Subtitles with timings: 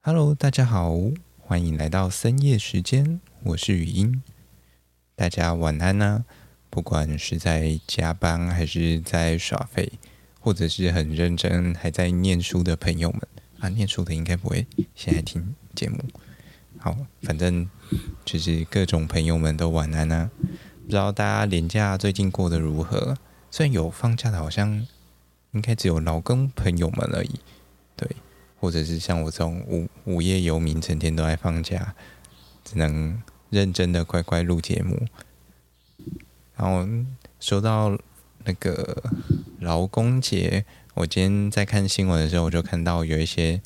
[0.00, 0.94] Hello，大家好，
[1.38, 4.22] 欢迎来到深夜时间，我是语音。
[5.16, 6.24] 大家晚安呢、啊？
[6.70, 9.92] 不管是在加班还是在耍废，
[10.38, 13.20] 或者是很认真还在念书的朋友们
[13.58, 14.64] 啊，念书的应该不会
[14.94, 15.98] 现在听节目。
[16.78, 17.68] 好，反正
[18.24, 20.30] 就是各种朋友们都晚安呢、啊。
[20.84, 23.18] 不知道大家连假最近过得如何？
[23.50, 24.86] 虽然有放假的，好像
[25.50, 27.40] 应该只有劳工朋友们而已。
[27.96, 28.08] 对。
[28.60, 31.94] 或者是像我这种无无业游民，成天都在放假，
[32.64, 35.06] 只能认真的乖乖录节目。
[36.56, 36.84] 然后
[37.38, 37.96] 说到
[38.44, 39.00] 那个
[39.60, 43.60] 劳工节，我今天在看新闻的时候，我就看到有一些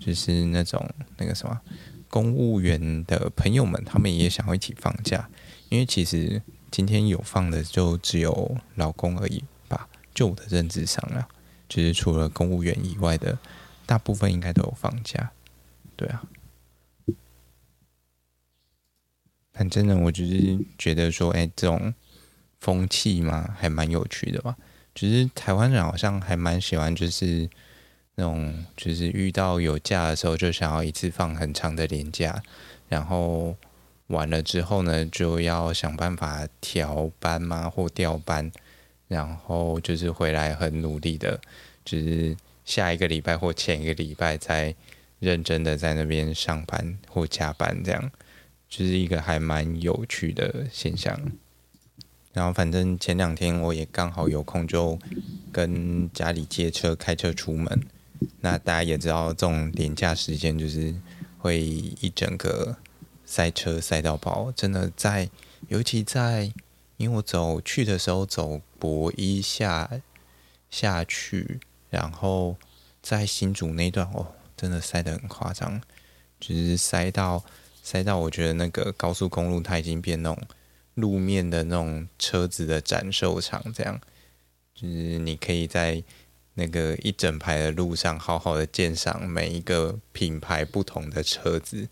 [0.00, 0.88] 就是那种
[1.18, 1.60] 那个什么
[2.08, 5.28] 公务员的朋友们，他们也想要一起放假，
[5.68, 11.28] 因为其实今天有放的就只有劳工而已吧，就我的认知上啊，
[11.68, 13.36] 就是除了公务员以外的。
[13.88, 15.32] 大部分应该都有放假，
[15.96, 16.22] 对啊。
[19.54, 21.94] 反正呢，我就是觉得说，哎，这种
[22.60, 24.58] 风气嘛，还蛮有趣的吧。
[24.94, 27.48] 就是台湾人好像还蛮喜欢，就是
[28.16, 32.42] 那种，就是遇到有假的时候，就想要一次放很长的年假，
[32.90, 33.56] 然后
[34.08, 38.52] 完了之后呢，就要想办法调班嘛，或调班，
[39.06, 41.40] 然后就是回来很努力的，
[41.86, 42.36] 就是。
[42.68, 44.74] 下一个礼拜或前一个礼拜再
[45.20, 48.10] 认真的在那边上班或加班，这样
[48.68, 51.18] 就是一个还蛮有趣的现象。
[52.34, 54.98] 然后反正前两天我也刚好有空，就
[55.50, 57.80] 跟家里借车开车出门。
[58.42, 60.94] 那大家也知道，这种连假时间就是
[61.38, 62.76] 会一整个
[63.24, 65.30] 塞车塞到爆，真的在，
[65.68, 66.52] 尤其在
[66.98, 69.90] 因为我走去的时候走博一下
[70.68, 71.58] 下去。
[71.90, 72.56] 然后
[73.02, 75.80] 在新竹那段哦，真的塞得很夸张，
[76.38, 77.42] 就是塞到
[77.82, 80.42] 塞到，我觉得那个高速公路它已经变那种
[80.94, 83.98] 路面的那种车子的展售场，这样
[84.74, 86.02] 就是你可以在
[86.54, 91.88] 那个一整排的路上好好的鉴赏每一个品牌不同的车子。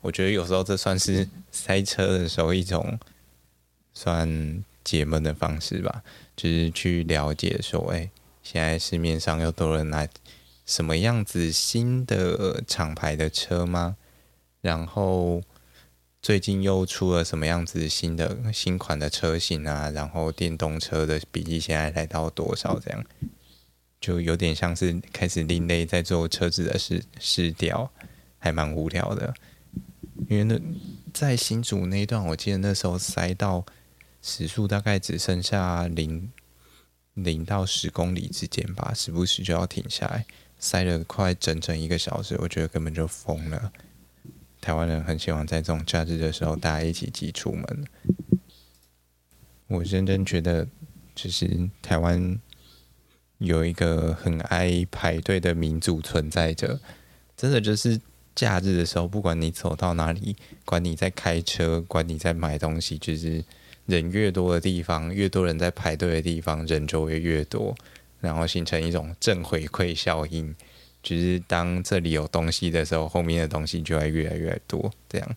[0.00, 2.98] 我觉得有时候这算是塞车的时候一种
[3.94, 6.02] 算解闷的方式吧，
[6.34, 8.10] 就是去了解说，哎。
[8.42, 10.06] 现在市面上又多了哪
[10.66, 13.96] 什么样子新的厂牌的车吗？
[14.60, 15.42] 然后
[16.20, 19.90] 最近又出了什么样子新的新款的车型啊？
[19.90, 22.78] 然后电动车的比例现在来到多少？
[22.78, 23.04] 这样
[24.00, 27.90] 就有点像是开始另类在做车子的试试调，
[28.38, 29.34] 还蛮无聊的。
[30.28, 30.60] 因为那
[31.12, 33.64] 在新竹那一段，我记得那时候塞到
[34.20, 36.30] 时速大概只剩下零。
[37.14, 40.24] 零到十公里之间吧，时不时就要停下来，
[40.58, 43.70] 塞了快整整一个小时，我觉得根本就疯了。
[44.62, 47.84] 台湾人很喜欢在这种假日的时候，大家一起挤出门。
[49.66, 50.66] 我认真觉得，
[51.14, 52.40] 就是台湾
[53.38, 56.80] 有一个很爱排队的民族存在着，
[57.36, 58.00] 真的就是
[58.34, 60.34] 假日的时候，不管你走到哪里，
[60.64, 63.44] 管你在开车，管你在买东西，就是。
[63.92, 67.74] 人越多的地方，越多人在排队的地方，人就会越多，
[68.20, 70.54] 然后形成一种正回馈效应。
[71.02, 75.36] 就是当这里有东西的时候，后面的东西就会越来越多，这样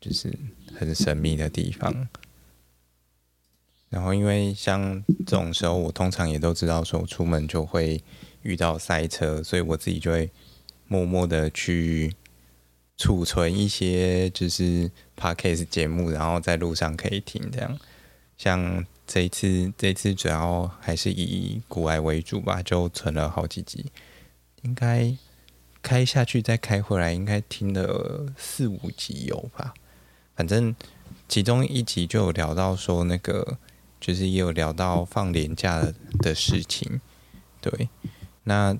[0.00, 0.30] 就是
[0.76, 2.08] 很神秘的地方。
[3.88, 8.02] 然后，因为像这种时候，我通常也都知道说出门就会
[8.42, 10.30] 遇到塞车，所以我自己就会
[10.86, 12.12] 默默的去。
[13.00, 17.50] 储存一些就是 podcast 节目，然后在路上可以听。
[17.50, 17.78] 这样，
[18.36, 23.86] 像这次，这次主要还是以股癌为主吧，就存了好几集，
[24.60, 25.16] 应该
[25.80, 29.72] 开下去再开回来，应该听了四五集有吧。
[30.36, 30.76] 反正
[31.26, 33.56] 其中一集就有聊到说，那个
[33.98, 35.82] 就是也有聊到放年假
[36.18, 37.00] 的事情。
[37.62, 37.88] 对，
[38.44, 38.76] 那。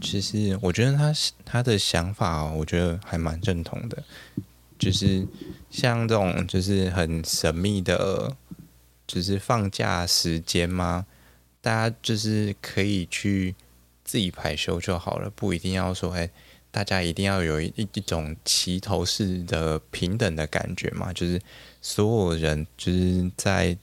[0.00, 1.12] 其实我觉得他
[1.44, 4.02] 他的想法，我觉得还蛮认同的。
[4.78, 5.26] 就是
[5.70, 8.36] 像这种就是很神秘的，
[9.08, 11.04] 就是放假时间嘛，
[11.60, 13.56] 大家就是可以去
[14.04, 16.30] 自己排休就好了，不一定要说哎，
[16.70, 21.40] 大家一定要有一一种齐头式的平等的感觉嘛，就是
[21.82, 23.76] 所有人就是在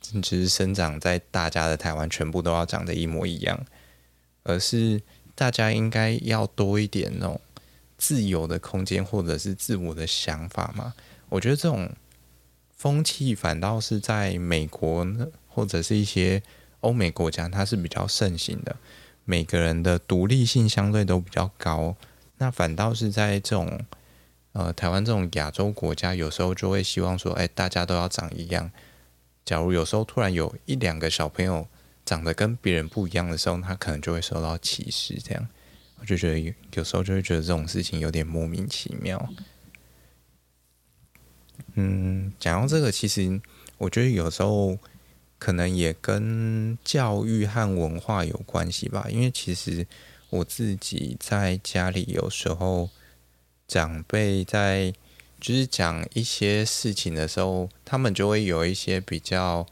[0.00, 3.66] 就是生长在大家的台湾，全部都要长得一模一样，
[4.44, 5.02] 而是。
[5.36, 7.40] 大家应该要多一点那种
[7.96, 10.92] 自由的空间，或者是自我的想法嘛。
[11.28, 11.88] 我觉得这种
[12.76, 15.06] 风气反倒是在美国
[15.46, 16.42] 或者是一些
[16.80, 18.74] 欧美国家，它是比较盛行的。
[19.24, 21.96] 每个人的独立性相对都比较高，
[22.38, 23.80] 那反倒是在这种
[24.52, 28.70] 呃台湾这种亚洲国家，有时候就会希望说，哎，大家都要长一样。
[29.44, 31.66] 假如有时候突然有一两个小朋友
[32.06, 35.20] 长得跟别人不一样的时候，他可能就会受到歧视。
[35.22, 35.46] 这样，
[36.00, 39.28] 我就觉得有时候就会觉得这种事情有点莫名其妙。
[41.74, 43.38] 嗯，讲到这个，其实
[43.76, 44.78] 我觉得有时候
[45.38, 49.06] 可能也跟教育和文化有关系吧。
[49.10, 49.86] 因为其实
[50.30, 52.88] 我自己在家里有时候
[53.66, 54.94] 长辈在
[55.38, 59.66] 就是讲一些事情的时候，他们就会有一些比较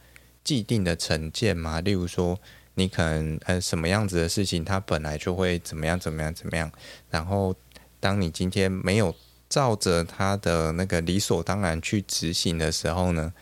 [0.45, 1.81] 既定的成见嘛。
[1.81, 2.39] 例如说，
[2.75, 6.71] 你可能呃什么样子的事情，他本来就会怎么样怎么样怎么样。
[7.11, 7.55] 然后
[7.99, 9.15] 当你今天没有
[9.49, 13.33] 照着他的那个理所当然去执行的时候呢，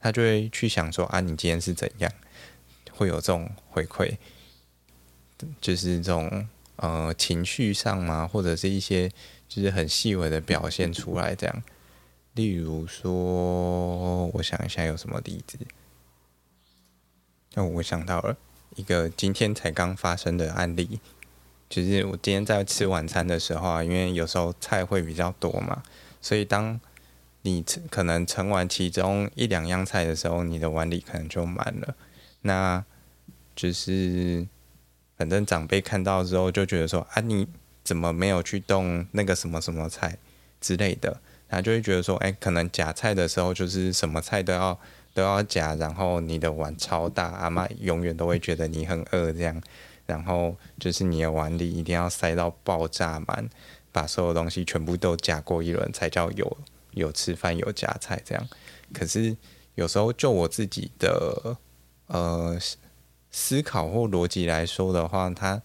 [0.00, 2.12] 他就会去想说啊，你今天是怎样，
[2.92, 4.16] 会有这种回馈，
[5.60, 9.08] 就是这种呃情绪上嘛，或者是一些
[9.48, 11.62] 就是很细微的表现出来这样。
[12.34, 15.58] 例如说，我想一下有什么例子。
[17.54, 18.36] 那，我想到了
[18.76, 21.00] 一个今天才刚发生的案例。
[21.68, 25.82] 就是我今天在吃晚餐的时候啊，因为有时候菜会比较多嘛，
[26.20, 26.80] 所以当
[27.42, 31.94] 你可能盛完其中一两样菜的时候，你的碗里可能就满了。
[32.42, 32.84] 那
[33.54, 34.46] 就是
[35.16, 37.46] 反正长辈看到之后就觉得说啊，你
[37.84, 40.18] 怎么没有去动那个什么什么菜
[40.60, 44.76] 之类的，他就会觉得说，哎，可能夹菜的时候就是什么菜都要
[45.14, 49.62] 都要夹，然后你的碗超大，阿妈永远都会觉得你很饿这样。
[50.06, 53.48] 然后就是你的碗里一定要塞到爆炸满，
[53.92, 56.56] 把所有东西全部都夹过一轮，才叫有
[56.92, 58.48] 有吃饭有夹菜这样。
[58.92, 59.36] 可是
[59.76, 61.56] 有时候就我自己的
[62.08, 62.58] 呃
[63.30, 65.62] 思考或逻辑来说的话，它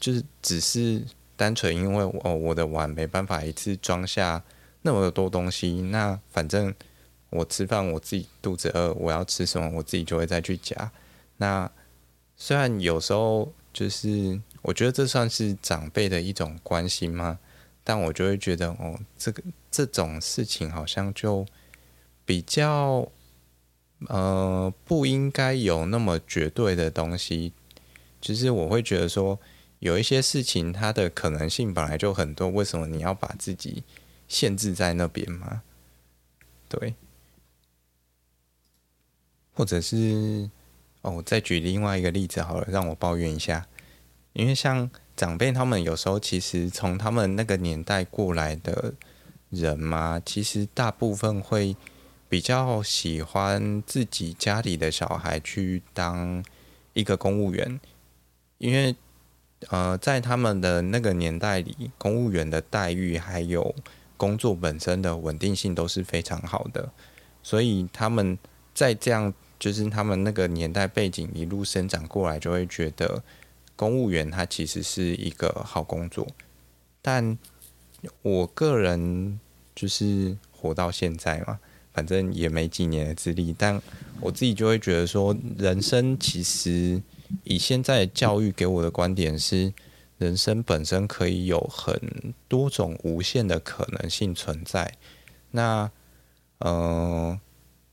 [0.00, 1.04] 就是只是
[1.36, 4.42] 单纯因为哦我的碗没办法一次装下
[4.82, 6.74] 那么多东西，那反正
[7.30, 10.90] 我吃饭我自己肚子饿，我要吃什么我自己就会再去夹。
[11.36, 11.70] 那
[12.36, 13.52] 虽然有时候。
[13.70, 17.38] 就是我觉得这算是长辈的一种关心吗？
[17.84, 19.40] 但我就会觉得哦，这个
[19.70, 21.46] 这种事情好像就
[22.24, 23.08] 比较
[24.08, 27.52] 呃不应该有那么绝对的东西。
[28.20, 29.38] 就是我会觉得说，
[29.78, 33.84] 有一些事情它的可能性本来就很多，为什么你要把自己
[34.26, 35.62] 限制在那边吗？
[36.68, 36.94] 对，
[39.58, 40.48] 或者是。
[41.00, 43.64] 哦，我再举另外一个例子好了，让我抱怨一下。
[44.32, 48.92] 因为像长辈他们有时候其实从他们那个年代过来的
[49.48, 51.76] 人嘛，其实大部分会
[52.28, 56.44] 比较喜欢自己家里的小孩去当
[56.94, 57.78] 一个公务员，
[58.58, 58.96] 因为
[59.68, 63.72] 呃，在他们的那个年代里，公务员的待遇还有
[64.16, 66.90] 工作本身的稳定性都是非常好的，
[67.40, 68.36] 所以他们
[68.74, 69.32] 在这样。
[69.58, 73.22] 就是他们那个年代背景一路生长过来，就会觉得
[73.74, 76.26] 公务员他其实是一个好工作。
[77.02, 77.36] 但
[78.22, 79.40] 我个人
[79.74, 81.58] 就是活到现在嘛，
[81.92, 83.80] 反正也没几年的资历，但
[84.20, 87.02] 我自己就会觉得说，人生其实
[87.42, 89.72] 以现在教育给我的观点是，
[90.18, 92.00] 人生本身可以有很
[92.46, 94.94] 多种无限的可能性存在。
[95.50, 95.90] 那，
[96.58, 97.40] 呃。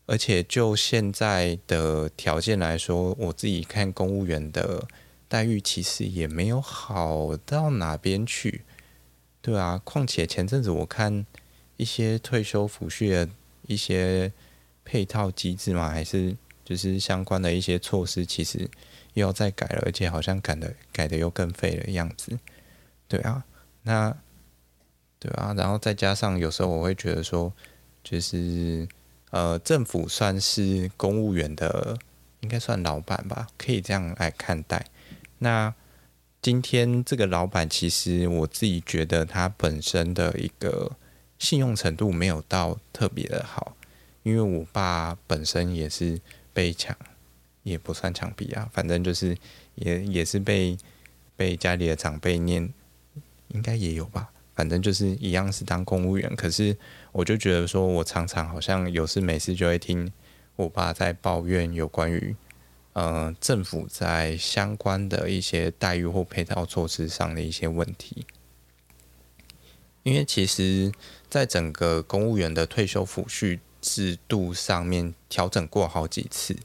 [0.07, 4.87] 而且就现在的条件来说，我自己看公务员的
[5.27, 8.61] 待遇其实也没有好到哪边去，
[9.41, 9.81] 对啊。
[9.83, 11.25] 况且前阵子我看
[11.77, 13.27] 一些退休抚恤的
[13.65, 14.31] 一些
[14.83, 18.69] 配套机制嘛，还是就是相关的一些措施，其实
[19.15, 22.37] 又要再改了，而且好像改的改的又更废的样子，
[23.07, 23.43] 对啊。
[23.81, 24.15] 那
[25.17, 27.51] 对啊，然后再加上有时候我会觉得说，
[28.03, 28.87] 就是。
[29.31, 31.97] 呃，政府算是公务员的，
[32.41, 34.85] 应该算老板吧，可以这样来看待。
[35.39, 35.73] 那
[36.41, 40.91] 今天这个老板，其实我自己觉得他本身的一个
[41.37, 43.75] 信用程度没有到特别的好，
[44.23, 46.21] 因为我爸本身也是
[46.53, 46.95] 被抢，
[47.63, 49.35] 也不算强逼啊，反正就是
[49.75, 50.77] 也也是被
[51.35, 52.71] 被家里的长辈念，
[53.49, 54.29] 应该也有吧。
[54.53, 56.77] 反正就是一样是当公务员，可是
[57.17, 60.11] 我就觉得说，我常常好像有事没事就会听
[60.57, 62.35] 我爸在抱怨有关于
[62.91, 68.25] 呃政府在相关的一些待遇或配套措施上的一些问题。
[70.03, 70.91] 因为其实，
[71.29, 76.57] 在整个公务员的退休抚恤制度上面调整过好几次，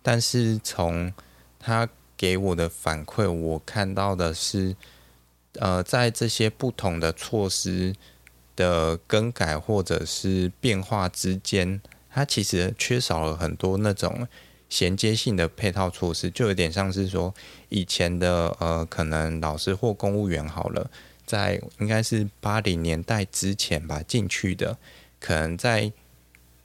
[0.00, 1.12] 但是从
[1.58, 4.76] 他给我的反馈，我看到的是。
[5.54, 7.92] 呃，在这些不同的措施
[8.58, 14.26] 的更改或者是变化之间，它其实缺少了很多那种
[14.68, 17.32] 衔接性的配套措施，就有点像是说
[17.68, 20.90] 以前的呃，可能老师或公务员好了，
[21.24, 24.76] 在应该是八零年代之前吧进去的，
[25.20, 25.92] 可能在。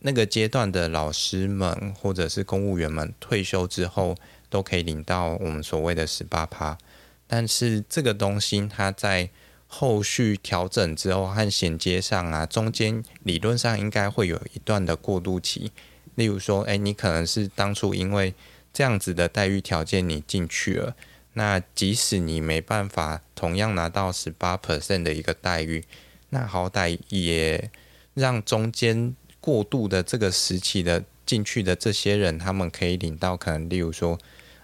[0.06, 4.14] 那个阶段的老师们或者是公务员们退休之后，
[4.50, 6.78] 都可以领到我们所谓的十八趴。
[7.26, 9.30] 但是这个东西它在
[9.76, 15.72] 后续调整之后和衔接上啊，中间理论上应该会有一段的过渡期。
[16.16, 18.34] 例如说，哎，你可能是当初因为
[18.72, 20.96] 这样子的待遇条件你进去了，
[21.34, 25.84] 那即使你没办法同样拿到十八 percent 的一个待遇，
[26.30, 27.72] 那好歹也
[28.14, 29.16] 让中间。
[29.44, 34.18] 过渡的这个时期的进去的这些人，他们可以领到可能，例如说，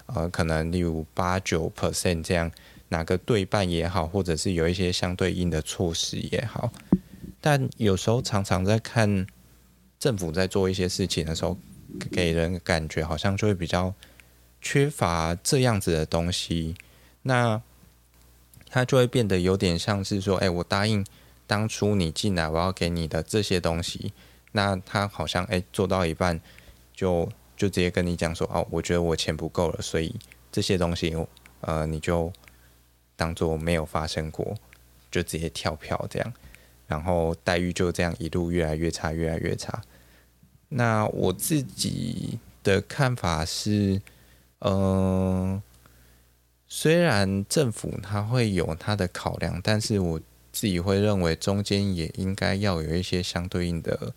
[0.06, 2.50] 呃，可能例如八九 percent 这样，
[2.90, 6.70] 哪个对半也好，或者是有一些相对应的措施也好。
[7.40, 9.26] 但有时候常常在看
[9.98, 11.56] 政府在做一些事情的时候，
[12.12, 13.94] 给人感觉好像就会比较
[14.60, 16.74] 缺乏这样子的东西。
[17.22, 17.60] 那
[18.68, 21.04] 它就会变得有点像是说，哎，我答应
[21.46, 24.12] 当初你进来我要给你的这些东西。
[24.52, 26.40] 那他好像哎、做到一半
[26.92, 30.14] 就就直接跟你讲说哦，我觉得我钱不够了，所以
[30.50, 31.16] 这些东西
[31.60, 32.32] 呃你就
[33.20, 34.56] 当做没有发生过，
[35.10, 36.32] 就直接跳票这样，
[36.86, 39.82] 然后待遇就这样一路越来越差，越来越差。
[40.70, 44.00] 那我自己的看法是，
[44.60, 45.62] 嗯、
[46.66, 50.18] 虽然政府他会有他的考量，但是我
[50.50, 54.14] 自己会认为中间也应该要有一些相对应的。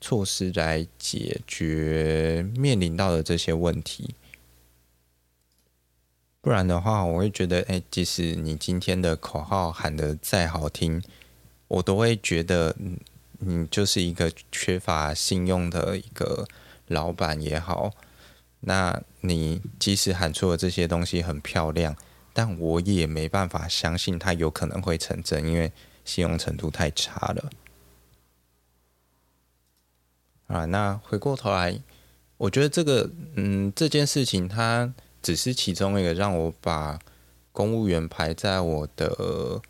[0.00, 4.14] 措施来解决面临到的这些问题，
[6.44, 11.02] 不然的话，我会觉得，哎，即使你今天的口号喊得再好听，
[11.68, 12.76] 我都会觉得，
[13.38, 16.46] 你就是一个缺乏信用的一个
[16.88, 17.92] 老板也好。
[18.60, 21.96] 那你即使喊出了这些东西很漂亮，
[22.34, 25.72] 但我也没办法相信它有可能会成真，因为
[26.04, 27.50] 信用程度太差了。
[30.48, 31.80] 啊，那回过头来，
[32.36, 34.92] 我觉得这个，嗯，这件事情它
[35.24, 36.96] 只是其中一个让我把
[37.50, 39.60] 公务员排在我的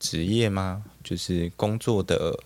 [0.00, 0.84] 职业吗？
[1.04, 2.36] 就是工作的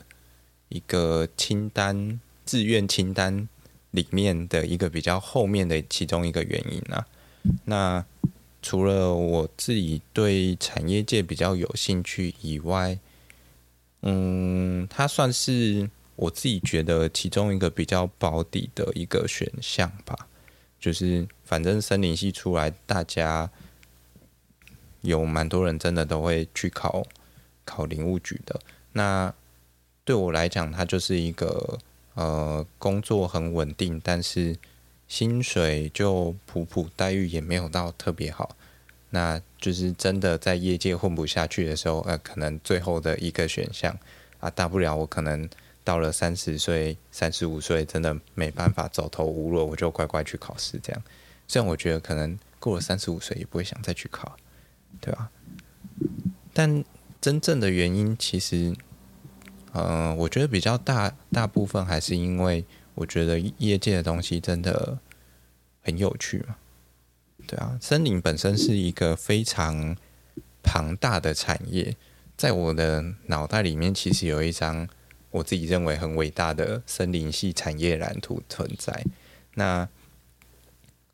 [0.69, 3.49] 一个清单、志愿清单
[3.93, 7.07] 里面的一个比较后面的其中一个原因啊。
[7.65, 8.05] 那
[8.61, 12.99] 除了我自己对产业界比较有兴趣以外，
[14.03, 15.89] 嗯，它算是。
[16.15, 20.29] 我自己觉得其中一个比较保底的一个选项吧，
[20.83, 23.49] 就是反正森林系出来，大家
[25.03, 27.07] 有蛮多人真的都会去考
[27.65, 28.61] 考林务局的。
[28.93, 29.33] 那
[30.05, 31.79] 对我来讲，它就是一个
[32.15, 34.59] 呃工作很稳定，但是
[35.07, 38.57] 薪水就普普，待遇也没有到特别好。
[39.11, 43.97] 那就是真的在业界混不下去的时候，呃，可能最后的一个选项
[44.41, 45.49] 啊，大不了我可能。
[45.85, 50.79] 到了三十岁、三十五岁，真的没办法走投无路，我就乖乖去考试。
[50.81, 51.03] 这样，
[51.49, 54.37] 虽然我觉得可能过了三十五岁也不会想再去考，
[55.01, 55.31] 对吧？
[56.53, 56.85] 但
[57.21, 58.73] 真正的原因，其实，
[59.73, 64.99] 嗯、我觉得比较大大部分还是因为我觉得业界的东西真的
[65.83, 66.57] 很有趣嘛，
[67.47, 67.77] 对啊。
[67.81, 69.97] 森林本身是一个非常
[70.63, 71.97] 庞大的产业，
[72.37, 74.89] 在我的脑袋里面，其实有一张。
[75.33, 79.05] 我自己认为很伟大的森林系产业蓝图存在。
[79.55, 79.89] 那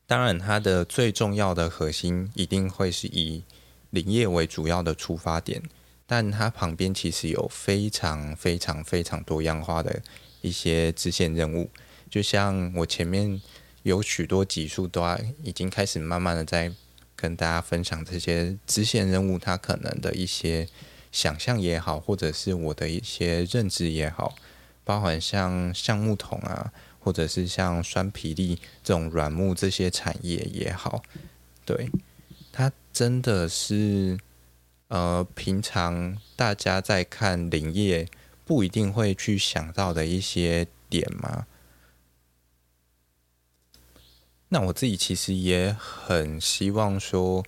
[0.06, 3.44] 当然，它的最重要的核心一定会是以
[3.90, 5.62] 林业为主要的出发点，
[6.06, 10.02] 但它旁边其实有非常非常非常多样化的
[10.40, 11.70] 一些支线任务。
[12.10, 13.40] 就像我前面
[13.84, 15.02] 有许多集数都
[15.42, 16.72] 已经开始慢慢的在
[17.14, 20.68] 跟大家分享这些支线任务，它可能的一些。
[21.11, 24.35] 想象也好，或者是我的一些认知也好，
[24.85, 31.03] 包含像橡木桶啊，或者是像酸皮粒这种软木这些产业也好，
[31.65, 31.91] 对，
[32.53, 34.19] 它真的是
[34.88, 38.09] 呃，平常大家在看林业
[38.45, 41.47] 不一定会去想到的一些点吗？
[44.49, 47.45] 那我自己其实也很希望说，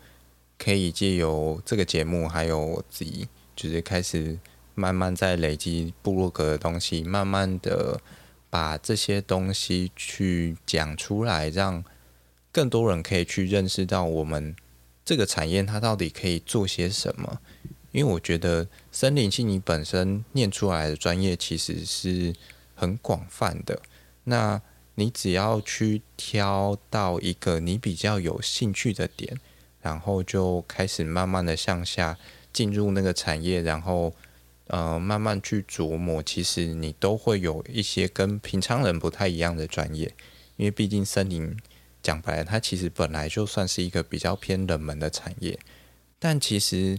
[0.59, 3.27] 可以借由这个节目，还有我自己。
[3.61, 4.39] 就是开始
[4.75, 8.01] 慢慢在累积部落格的东西，慢慢的
[8.49, 11.85] 把这些东西去讲出来，让
[12.51, 14.57] 更多人可以去认识到我们
[15.05, 17.39] 这个产业它到底可以做些什么。
[17.93, 22.35] 因为我觉得森林系你本身念出来的专业其实是
[22.75, 23.83] 很广泛的，
[24.25, 24.63] 那
[24.95, 29.39] 你只要去挑到一个你比较有兴趣的点，
[29.83, 32.17] 然后就开始慢慢的向下
[32.53, 34.15] 进入那个产业，然后
[34.67, 40.15] 呃慢慢去琢磨，其实你都会有一些跟平常人不太一样的专业，
[40.57, 41.57] 因为毕竟森林
[42.03, 45.59] 讲白了，它其实本来就算是一个比较偏冷门的产业，
[46.19, 46.99] 但其实。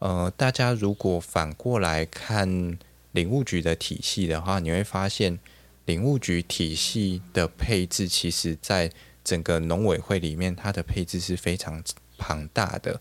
[0.00, 2.78] 呃，大家如果反过来看
[3.10, 5.40] 林务局的体系的话，你会发现
[5.86, 8.92] 林务局体系的配置，其实在
[9.24, 11.82] 整个农委会里面，它的配置是非常
[12.16, 13.00] 庞大的。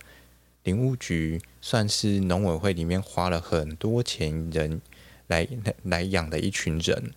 [0.68, 4.82] 林务局算是农委会里面花了很多钱人
[5.28, 5.48] 来
[5.84, 7.14] 来养的一群人。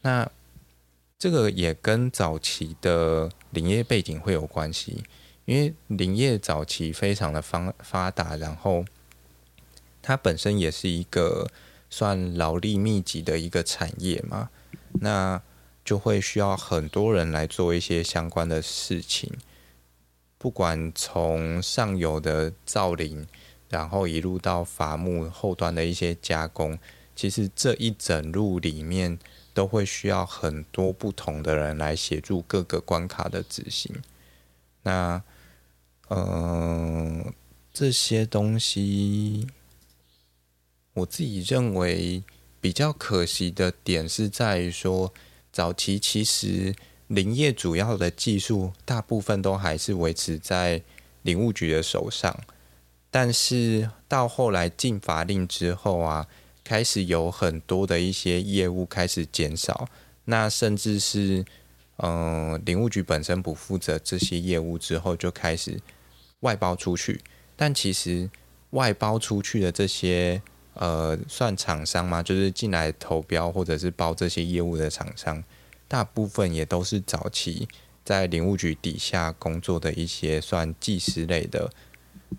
[0.00, 0.28] 那
[1.18, 5.04] 这个也跟早期的林业背景会有关系，
[5.44, 8.84] 因为林业早期非常的发发达，然后。
[10.06, 11.48] 它本身也是一个
[11.88, 14.50] 算劳力密集的一个产业嘛，
[15.00, 15.40] 那
[15.82, 19.32] 就会需要很多人来做一些相关的事情，
[20.44, 23.26] 不管从上游的造林，
[23.70, 26.78] 然后一路到伐木后端的一些加工，
[27.16, 29.18] 其实这一整路里面
[29.54, 33.90] 都会需要很多不同的人来协助各个关卡的执行。
[34.82, 35.22] 那，
[36.08, 37.32] 嗯、呃，
[37.72, 39.46] 这些东西。
[40.92, 42.22] 我自己认为
[42.60, 45.14] 比较可惜的点是在于说，
[45.50, 46.74] 早期其实
[47.06, 50.82] 林业主要的技术大部分都还是维持在
[51.22, 52.38] 林务局的手上，
[53.10, 56.26] 但是到后来禁伐令之后啊，
[56.62, 59.88] 开始有很多的一些业务开始减少，
[60.24, 61.44] 那甚至是
[61.98, 65.80] 嗯、林务局本身不负责这些业务之后，就开始
[66.40, 67.20] 外包出去，
[67.54, 68.28] 但其实
[68.70, 70.42] 外包出去的这些。
[70.76, 72.20] 呃，算厂商吗？
[72.20, 75.40] 就是进来投标或者是包这些业务的厂商，
[75.88, 77.68] 大部分也都是早期
[78.04, 81.70] 在领务局底下工作的一些算技师类的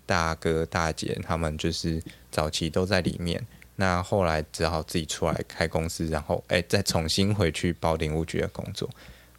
[0.04, 3.46] 大哥大姐，他们就是早期都在里面。
[3.76, 8.88] 那后来只好自己出来开公司，然后哎，再重新回去包领务局的工作。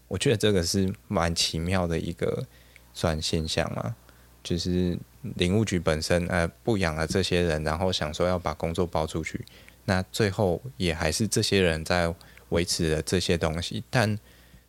[0.07, 2.45] 我觉得这个是蛮奇妙的一个
[2.93, 3.95] 算现象嘛，
[4.43, 4.97] 就是。
[5.35, 9.43] 领务局本身呃不养了这些人，然后想说要把工作包出去，
[9.83, 12.13] 那最后也还是这些人在
[12.49, 13.83] 维持了这些东西。
[13.89, 14.17] 但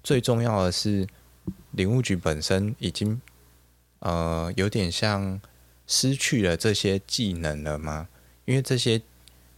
[0.02, 1.06] 最重要的是，
[1.72, 3.20] 林务局本身已经
[4.00, 5.40] 呃有点像
[5.86, 8.08] 失去了这些技能了吗？
[8.44, 9.00] 因为这些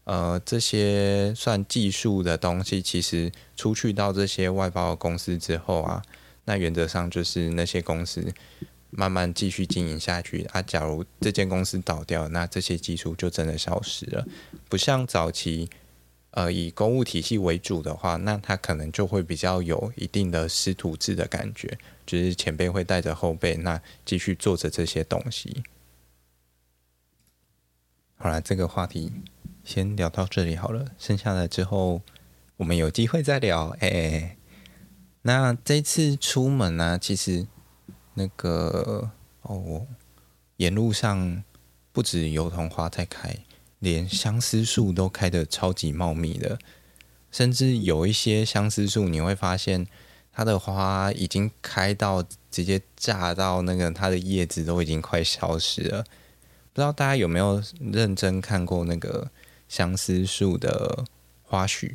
[0.05, 6.03] 呃这些算技术的东西，其实出去到这些外包公司之后啊，
[6.45, 8.33] 那原则上就是那些公司。
[8.93, 10.61] 慢慢继续经营下去啊！
[10.63, 14.27] 假如这间公司倒掉，那这些技术就真的消失了。
[14.69, 15.71] 不像早期，
[16.33, 25.63] 呃，以公务体系为主的话，那他可能就会比较有一定的师徒制的感觉，就是前辈会带着后辈，那继续做着这些东西。
[28.17, 29.13] 好了，这个话题
[29.65, 32.03] 先聊到这里好了，剩下的之后
[32.57, 33.77] 我们有机会再聊。
[33.81, 34.37] 哎、
[35.23, 37.47] 那这次出门呢、其实。
[38.15, 39.09] 那个
[39.43, 39.87] 哦，
[40.57, 41.45] 沿路上
[41.93, 43.35] 不止油桐花在开，
[43.81, 46.59] 连相思树都开得超级茂密的，
[47.33, 49.87] 甚至有一些相思树，你会发现
[50.33, 56.05] 它的花已经开到直接炸到那个它的叶子都已经快消失了。
[56.73, 59.31] 不知道大家有没有认真看过那个
[59.69, 61.05] 相思树的
[61.43, 61.95] 花絮？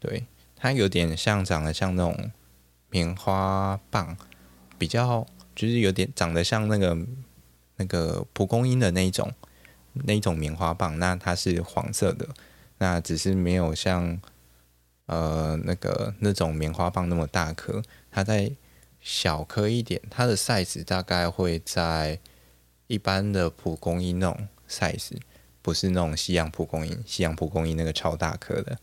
[0.00, 0.24] 对，
[0.56, 2.30] 它有点像长得像那种
[2.88, 4.16] 棉花棒，
[4.78, 5.26] 比较。
[5.54, 6.94] 就是有点长得像那个
[7.76, 9.32] 那个蒲公英的那一种
[10.04, 12.28] 那一种棉花棒，那它是黄色的，
[12.78, 14.20] 那只是没有像
[15.06, 18.52] 呃那个那种棉花棒那么大颗，它在
[19.00, 22.18] 小颗一点，它的 size 大概会在
[22.86, 25.16] 一般的蒲公英那种 size，
[25.62, 28.78] 不是那种西洋蒲公英，西洋蒲公英那个超大颗的。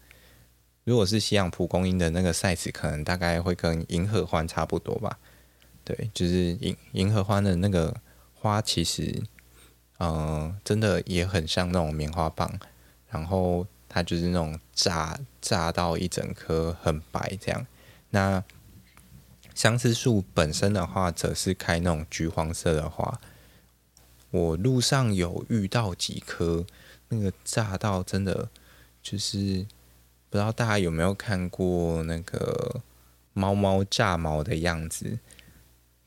[0.85, 5.17] 如果是西洋蒲公英的那个 size，可能大概会跟银合欢差不多吧。
[5.85, 7.95] 对，就是银银合欢的那个
[8.33, 9.21] 花，其实，
[9.97, 12.51] 呃，真的也很像那种棉花棒，
[13.09, 17.65] 然后它就是那种炸炸到一整颗很白这样。
[18.09, 18.43] 那
[19.53, 23.19] 相思树本身的话，则是开那种橘黄色的花。
[24.31, 26.65] 我路上有遇到几颗，
[27.09, 28.49] 那个炸到真的
[29.01, 29.65] 就是，
[30.29, 32.81] 不知道大家有没有看过那个
[33.33, 35.19] 猫猫炸毛的样子。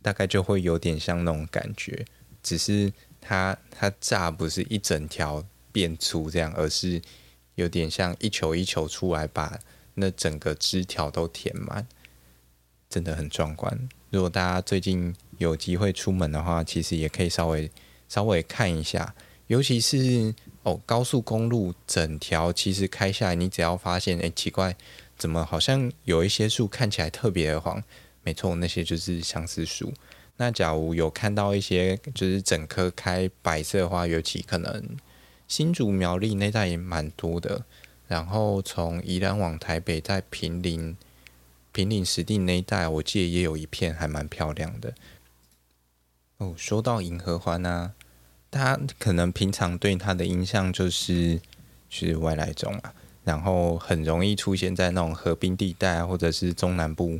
[0.03, 2.07] 大概就会有点像那种感觉，
[2.40, 2.92] 只是
[3.26, 7.02] 它它炸不是一整条变粗这样，而是
[7.56, 9.58] 有点像一球一球出来，把
[9.94, 11.86] 那整个枝条都填满，
[12.88, 13.88] 真的很壮观。
[14.10, 17.68] 如果大家最近有机会出门的话，其实也可以稍微
[18.08, 19.14] 稍微看一下，
[19.48, 24.76] 尤其是哦高速公路整条其实开下来，你只要发现哎奇怪，
[25.18, 27.82] 怎么好像有一些树看起来特别的黄？
[28.22, 29.92] 没错，那些就是相思树。
[30.38, 34.96] 那假如有看到一些就是整棵开白色花，尤其可能
[35.49, 37.64] 新竹苗栗那带也蛮多的。
[38.07, 40.96] 然后从宜兰往台北，在平林、
[41.72, 44.94] 平林石碇那一带，我记得也有一片还蛮漂亮的。
[46.37, 47.92] 哦，说到银合欢呢、啊，
[48.51, 51.40] 大家可能平常对它的印象就是
[51.88, 52.94] 是外来种啊，
[53.25, 57.18] 然后很容易出现在那种河滨地带或者是中南部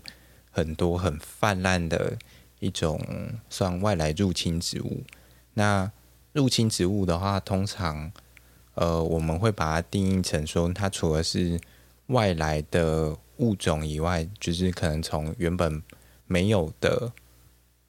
[0.51, 2.19] 很多很泛滥的。
[2.59, 3.01] 一种
[3.49, 5.03] 算外来入侵植物。
[5.55, 5.91] 那
[6.33, 8.13] 入侵植物的话，通常
[8.75, 11.59] 呃我们会把它定义成说，它除了是
[12.09, 15.83] 外来的物种以外，就是可能从原本
[16.27, 17.13] 没有的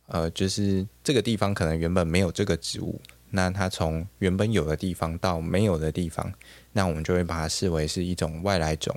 [0.07, 3.01] 呃，就是这个地方可能原本没有这个植物，
[3.31, 6.33] 那它从原本有的地方到没有的地方，
[6.71, 8.95] 那我们就会把它视为是一种外来种，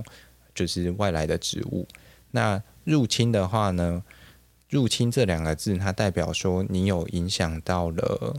[0.54, 1.88] 就是外来的植物。
[2.30, 4.02] 那入侵的话呢？
[4.70, 8.37] 入侵这两个字，它代表说你有影响到了，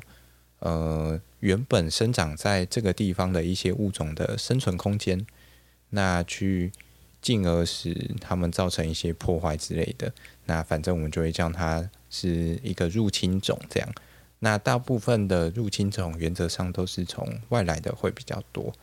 [0.60, 5.28] 呃，原本生长在这个地方的一些物种的生存空间，
[5.90, 6.72] 那去
[7.22, 10.14] 进而使它们造成一些破坏之类的，
[10.46, 13.90] 那反正我们就会叫它是一个入侵种这样。
[14.40, 18.74] 那大部分的入侵种原则上都是从外来的会比较多，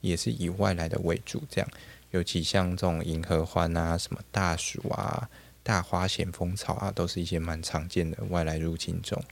[0.00, 1.70] 也是以外来的为主这样，
[2.10, 5.30] 尤其像这种银河欢啊，什么大鼠啊。
[5.62, 9.22] 大花咸丰草啊，都是一些蛮常见的外来入侵种。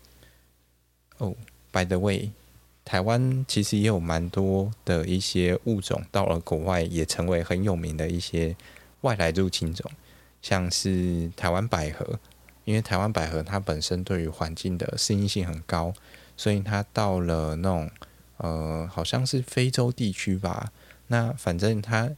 [1.18, 1.34] 哦、
[1.72, 2.30] ，by the way，
[2.84, 8.56] 台湾其实也有蛮多的一些物种到了国外也成为很有名的一些
[9.00, 9.90] 外来入侵种，
[10.40, 12.18] 像是台湾百合，
[12.64, 15.92] 因为台湾百合它本身对于环境的适应性很高，
[16.36, 17.90] 所以它到了那种
[18.36, 20.72] 呃，好像是非洲地区吧，
[21.08, 22.10] 那反正它。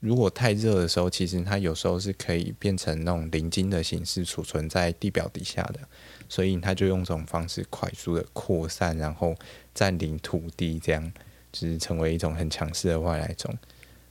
[0.00, 5.80] 如果太热的时候，其实它有时候是可以变成那种磷晶的形式储存在地表底下的，
[6.28, 9.34] 所以它就用这种方式快速的扩散，然后
[9.74, 11.12] 占领土地，这样
[11.50, 13.52] 就是成为一种很强势的外来种。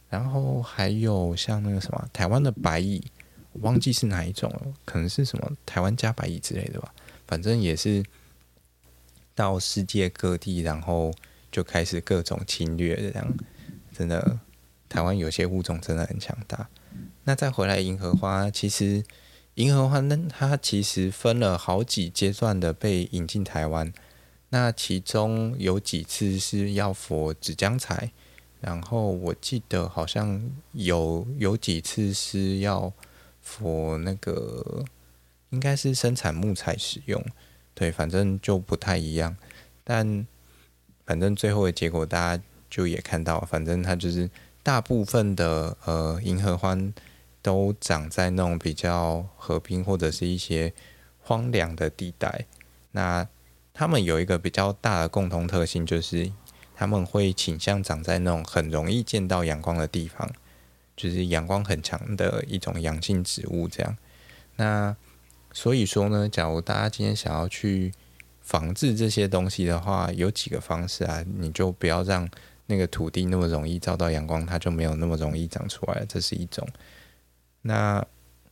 [0.10, 3.02] 然后还有像那个什么台湾的白蚁，
[3.54, 6.93] 我忘记是哪一种了，可能是什么台湾加白蚁之类的吧，
[7.26, 8.04] 反正也是
[9.34, 11.13] 到世界各地，然后
[11.50, 13.34] 就开始各种侵略，这样
[13.93, 14.38] 真的。
[14.89, 16.69] 台湾有些物种真的很强大。
[17.26, 19.04] 那再回来银合花，其实
[19.56, 23.91] 银合欢呢，它其实分了好几阶段的被引进台湾。
[24.50, 28.12] 那其中有几次是要佛纸浆材，
[28.62, 32.93] 然后我记得好像有有几次是要
[33.41, 34.86] 佛那个
[35.50, 37.21] 应该是生产木材使用。
[37.73, 39.36] 对，反正就不太一样。
[39.84, 40.26] 但
[41.06, 44.30] 反正最后的结果大家就也看到，反正它就是。
[44.67, 46.93] 大部分的呃银合欢
[47.41, 50.73] 都长在那种比较河滨或者是一些
[51.21, 52.45] 荒凉的地带。
[52.91, 53.25] 那
[53.73, 56.30] 它们有一个比较大的共同特性，就是
[56.75, 60.30] 它们会倾向长在那种很容易见到阳光的地方，
[60.97, 63.69] 就是阳光很强的一种阳性植物。
[63.69, 63.95] 这样，
[64.58, 64.93] 那
[65.53, 67.93] 所以说呢，假如大家今天想要去
[68.41, 72.30] 防治这些东西的话，有几个方式啊，你就不要让。
[72.67, 76.67] 那个土地那么容易照到阳光，它就没有那么容易长出来，这是一种。
[77.62, 78.06] 那，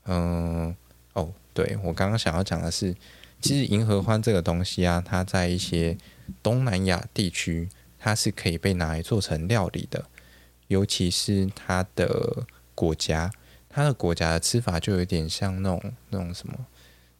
[0.06, 0.75] 嗯，
[1.13, 2.95] 哦，对，我刚刚想要讲的是，
[3.41, 5.97] 其实银河欢这个东西啊，它在一些
[6.41, 10.06] 东南亚地区，它是可以被拿来做成料理的，
[10.67, 13.32] 尤其是它的果荚，
[13.69, 16.54] 它的果荚的吃法就有点像那种那种什么，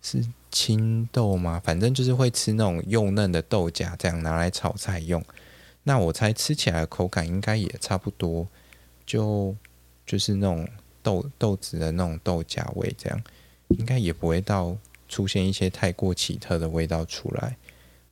[0.02, 1.62] 是青豆吗？
[1.64, 5.24] 反正就是会吃那种幼嫩的豆荚，这样拿来炒菜用。
[5.88, 8.48] 那我猜吃起来的口感应该也差不多，
[9.06, 9.56] 就
[10.04, 10.68] 就是那种
[11.04, 13.22] 豆豆子的那种豆荚味，这样
[13.68, 14.76] 应该也不会到
[15.08, 17.56] 出现一些太过奇特的味道出来。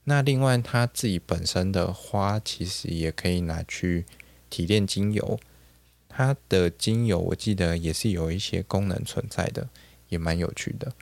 [0.04, 4.04] 那另外它自己本身的花其实也可以拿去
[4.48, 5.40] 提炼精油，
[6.08, 9.68] 它的精油我记得也是有一些功能存在的，
[10.10, 10.92] 也蛮有趣的。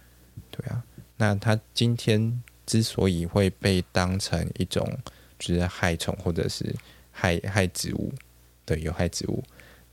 [0.50, 0.82] 对啊，
[1.18, 4.98] 那它今天之所以会被当成一种。
[5.42, 6.72] 就是害虫或者是
[7.11, 8.12] 害害植物
[8.64, 9.42] 对有害植物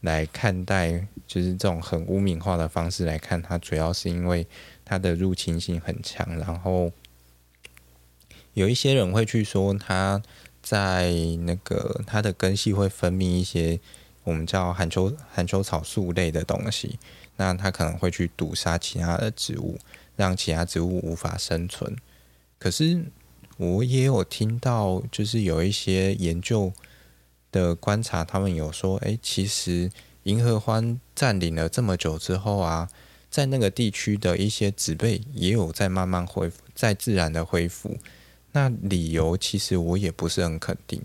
[0.02, 4.46] 来看待，就是这种很污名化的方式来看它，主要是因为
[4.86, 6.38] 它的入侵性很强。
[6.38, 6.92] 然后
[8.54, 10.22] 有一些人会去说，它
[10.62, 13.80] 在那个它的根系会分泌一些
[14.24, 17.00] 我们叫含羞含羞草素类的东西，
[17.38, 19.80] 那它可能会去毒杀其他的植物，
[20.16, 21.94] 让其他植物无法生存。
[22.58, 23.04] 可是
[23.60, 26.72] 我也有听到，就是有一些研究
[27.52, 29.91] 的观察，他们有说，哎，其实
[30.24, 32.89] 银河欢占领了这么久之后啊，
[33.30, 37.98] 在那个地区的一些植被也有在慢慢恢复，在自然的恢复。
[38.54, 41.02] 那理由其实我也不是很肯定，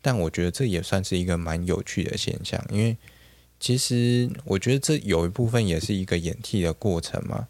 [0.00, 2.96] 但我觉得这也算是一个蛮有趣的现象，因为
[3.58, 7.48] 其实我觉得这有一部分也是一个演替的过程嘛。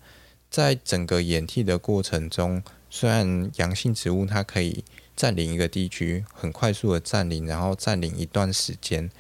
[0.50, 9.11] 在整个演替的过程中，虽然阳性植物它可以占领一个地区，很快速的占领，然后占领一段时间，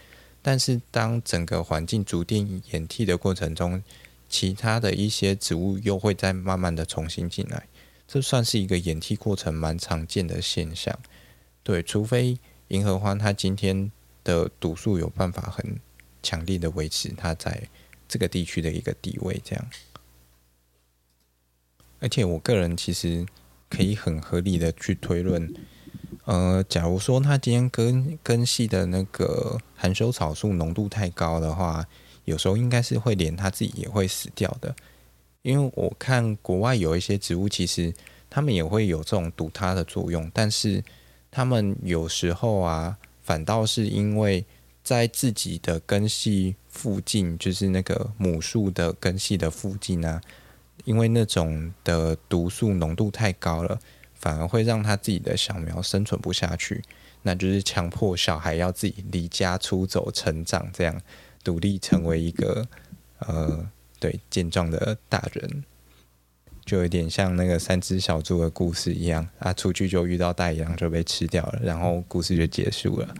[0.40, 3.82] 但是当整个环境逐渐演替的过程中，
[4.28, 7.66] 其他的一些植物又会再慢慢的重新进来。
[8.06, 10.98] 这算是一个演替过程蛮常见的现象，
[11.62, 13.92] 对，除非银合欢它今天
[14.24, 15.78] 的毒素有办法很
[16.22, 17.68] 强力的维持它在
[18.08, 19.70] 这个地区的一个地位，这样。
[22.00, 23.26] 而且我个人其实
[23.68, 25.52] 可以很合理的去推论，
[26.24, 31.86] 呃，假如说它今天根根系的那个含羞草素浓度太高的话，
[32.24, 34.74] 有时候应该是会连它自己也会死掉的。
[35.42, 37.94] 因为我看国外有一些植物，其实
[38.28, 40.82] 它们也会有这种堵它的作用，但是
[41.30, 44.44] 它们有时候啊，反倒是因为
[44.82, 50.20] 在自己的根系附近，就是那个母树的根系的附近呢、
[50.88, 53.78] 因为那种的毒素浓度太高了，
[54.14, 56.82] 反而会让他自己的小苗生存不下去，
[57.20, 60.98] 那就是强迫小孩要自己离家出走成长，这样
[61.44, 62.66] 独立成为一个
[63.18, 63.70] 呃。
[64.00, 65.64] 对，健壮的大人，
[66.64, 73.12] 就有点像那个三只小猪的故事一样，啊，出去就遇到大羊，就被吃掉了，然后故事就结束了。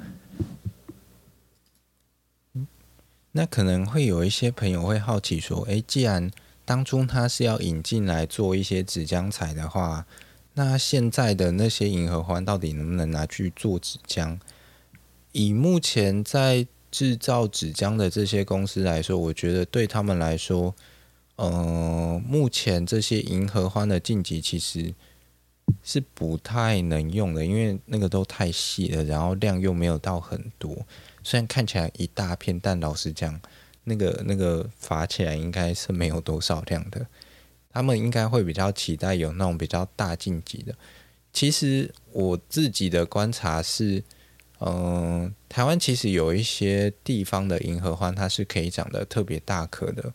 [3.33, 6.31] 那可能会有一些朋友会好奇说，诶，既然
[6.69, 10.05] 当初他是要引进来做一些纸浆材的话，
[10.53, 14.39] 那现在的那些银河欢到底能不能拿去做纸浆？
[15.33, 20.75] 以目前在制造纸浆的这些公司来说，我觉得对他们来说，
[21.37, 24.93] 呃，目前这些银河欢的晋级其实
[25.83, 30.77] 是不太能用的，因为那个都太细了，然后量又没有到很多。
[31.23, 33.41] 虽然看起来一大片，但老实讲，
[33.89, 37.07] 那个那个发起来应该是没有多少量的。
[37.73, 40.75] 他们应该会比较期待有那种比较大晋级的。
[41.33, 44.05] 其实我自己的观察是。
[44.61, 50.13] 嗯、台湾其实有一些地方的银合欢，它是可以长得特别大颗的。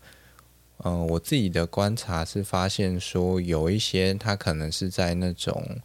[0.80, 5.80] 嗯、我自己的观察是发现说，有一些它可能是在那种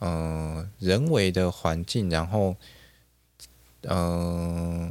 [0.00, 2.56] 嗯、人为的环境，然后
[3.82, 4.90] 嗯、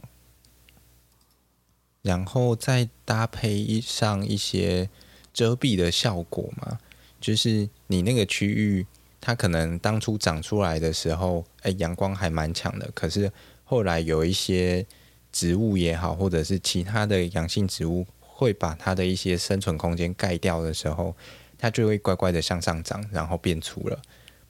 [2.06, 4.88] 然后再搭配上一些
[5.34, 6.78] 遮蔽的效果嘛，
[7.20, 8.86] 就是你那个区域。
[9.22, 12.88] 它可能当初长出来的时候，哎，阳光还蛮强的。
[12.94, 13.32] 可是
[13.64, 14.86] 后来有一些
[15.32, 21.16] 植物也好，或者是其他的阳性植物，会把它的一些生存空间盖掉的时候，
[21.58, 24.00] 它就会乖乖的向上长，然后变粗了。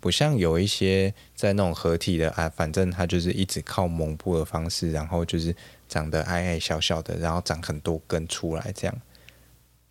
[0.01, 5.55] 不像有一些在那种合体的啊，反正它就是一直靠蒙布的方式，然后就是
[5.87, 9.01] 长得矮矮小小的，然后长很多根出来，这样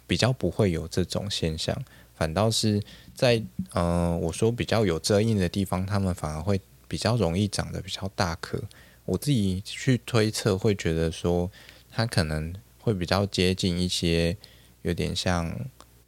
[0.07, 1.77] 比较不会有这种现象。
[2.15, 2.81] 反倒是
[3.15, 8.61] 在嗯、我说比较有遮荫的地方，它们反而会比较容易长得比较大颗。
[9.05, 11.51] 我自己去推测，会觉得说
[11.91, 14.37] 它可能会比较接近一些
[14.83, 15.55] 有点像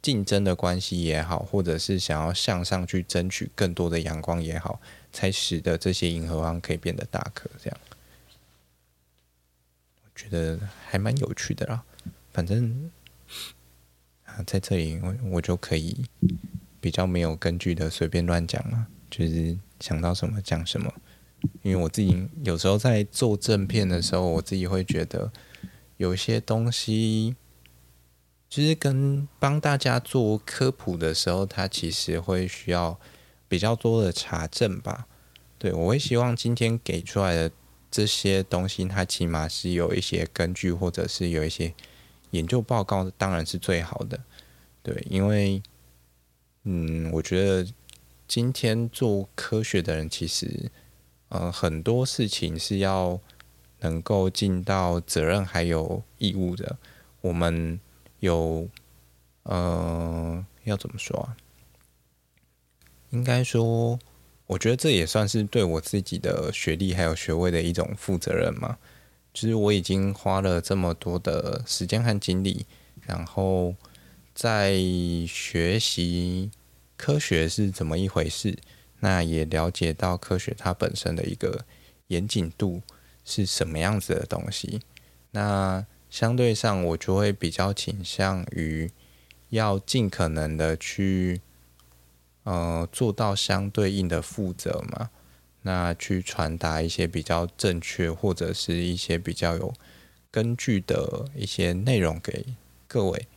[0.01, 4.79] 竞争的关系也好，或者是想要向上去争取更多的阳光也好，
[5.11, 7.49] 才使得这些银合欢可以变得大颗。
[7.61, 7.77] 这样，
[10.17, 11.81] 觉得还蛮有趣的啦。
[12.33, 12.91] 反正。
[14.45, 16.05] 在这里，我我就可以
[16.79, 20.93] 比较没有根据的随便乱讲了，就是想到什么讲什么。
[21.63, 25.31] 因为我自己有时候在做正片的时候，我自己会觉得
[25.95, 27.35] 有些东西，
[28.47, 32.99] 其实跟帮大家做科普的时候，它其实会需要
[33.47, 35.07] 比较多的查证吧。
[35.57, 37.51] 对，我会希望今天给出来的
[37.89, 41.73] 这些东西，它起码是有一些根据，或者是有一些。
[42.31, 44.19] 研究报告当然是最好的，
[44.83, 45.63] 对，因为，
[46.63, 47.65] 嗯，我觉得
[48.27, 50.69] 今天做科学的人，其实，
[51.29, 53.17] 呃，很多事情是要
[53.79, 56.77] 能够尽到责任还有义务的。
[57.21, 57.79] 我们
[58.19, 58.67] 有，
[59.43, 61.37] 呃，要怎么说啊？
[63.11, 63.97] 应该说，
[64.47, 68.77] 我觉得这也算是对我自己的学历还有学位的一种负责任嘛。
[69.33, 72.65] 就是我已经花了这么多的时间和精力，
[73.05, 73.75] 然后
[74.33, 74.73] 在
[75.27, 76.49] 学习
[76.95, 78.57] 科学是怎么一回事，
[79.01, 81.65] 那也了解到科学它本身的一个
[82.07, 82.81] 严谨度
[83.23, 84.81] 是什么样子的东西。
[85.31, 88.89] 那相对上，我就会比较倾向于
[89.49, 91.41] 要尽可能的去，
[92.47, 95.09] 呃，做到相对应的负责嘛。
[95.63, 99.73] 那去传达一些比较正确或者是一些比较有
[100.31, 102.45] 根据的一些内容给
[102.87, 103.27] 各位。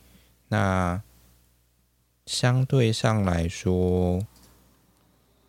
[0.47, 1.01] 那
[2.25, 4.25] 相对上来说，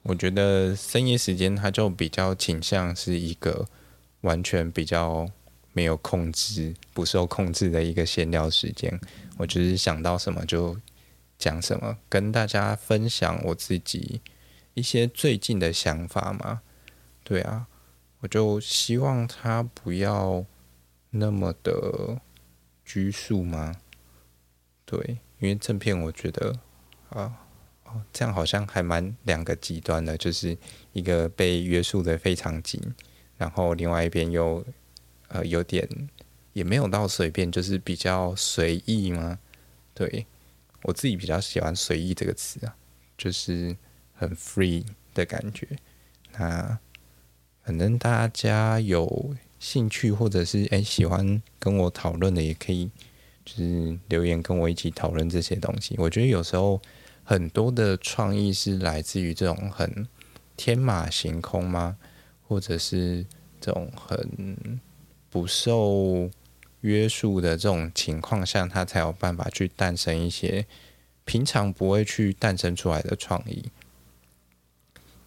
[0.02, 3.68] 我觉得深夜时间它就比较倾向是一个
[4.22, 5.28] 完全比较
[5.72, 9.00] 没有控制、不受控制的一个闲聊时间。
[9.36, 10.76] 我就是想到什么就
[11.42, 14.20] 讲什么，跟大家分享我自己
[14.74, 16.62] 一些最近的想法嘛。
[17.24, 17.66] 对啊，
[18.20, 20.46] 我就希望他不要
[21.10, 22.20] 那么的
[22.84, 23.74] 拘束吗。
[24.84, 26.56] 对，因为正片我觉得
[27.08, 27.44] 啊，
[28.12, 30.56] 这样好像还蛮两个极端的，就是
[30.92, 32.80] 一个被约束的非常紧，
[33.36, 34.64] 然后另外一边又
[35.26, 35.88] 呃有点
[36.52, 39.40] 也没有到随便，就是比较随意嘛。
[39.92, 40.24] 对，
[40.82, 42.76] 我自己比较喜欢“随意”这个词啊，
[43.16, 43.76] 就是
[44.12, 45.66] 很 free 的感觉。
[46.38, 46.78] 那。
[47.64, 52.90] 反正大家有兴趣或者是哎喜欢跟我讨论的，也可以
[53.44, 55.94] 就是留言跟我一起讨论这些东西。
[55.96, 56.82] 我觉得有时候
[57.22, 60.08] 很多的创意是来自于这种很
[60.56, 61.96] 天马行空吗？
[62.48, 63.24] 或者是
[63.60, 64.80] 这种很
[65.30, 66.28] 不受
[66.82, 70.66] 约束的这种情况下，他才有办法去诞生一些
[71.24, 73.64] 平常不会去诞生出来的创意。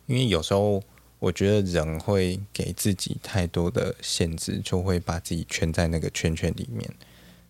[0.05, 0.81] 因为有时候。
[1.17, 6.87] 我觉得人会给自己太多的限制，就会把自己圈在那个圈圈里面，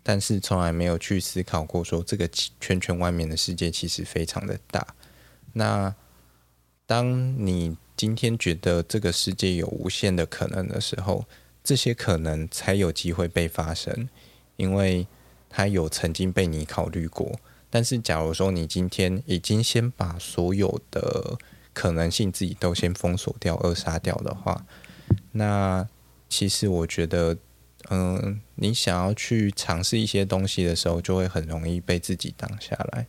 [0.01, 2.29] 但是从来没有去思考过说这个
[2.61, 4.95] 圈圈外面的世界其实非常的大。
[5.51, 5.93] 那
[6.85, 11.25] 当你今天觉得这个世界有无限的可能的时候，
[11.65, 14.07] 这些可能才有机会被发生，
[14.55, 15.07] 因为
[15.49, 17.39] 它有曾经被你考虑过。
[17.71, 21.37] 但是假如说你今天已经先把所有的
[21.73, 24.65] 可能性自己都先封锁掉、扼杀掉的话，
[25.31, 25.85] 那
[26.29, 27.35] 其实我觉得，
[27.89, 33.07] 嗯、你想要去尝试一些东西的时候，就会很容易被自己挡下来。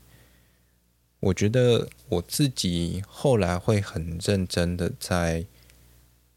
[1.21, 5.47] 我觉得我自己后来会很认真的在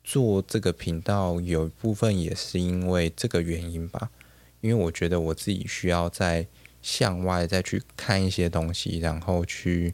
[0.10, 4.10] 做这个频道，有一部分也是因为这个原因吧，
[4.62, 6.48] 因为我觉得我自己需要在
[6.82, 9.94] 向外再去看一些东西，然后去。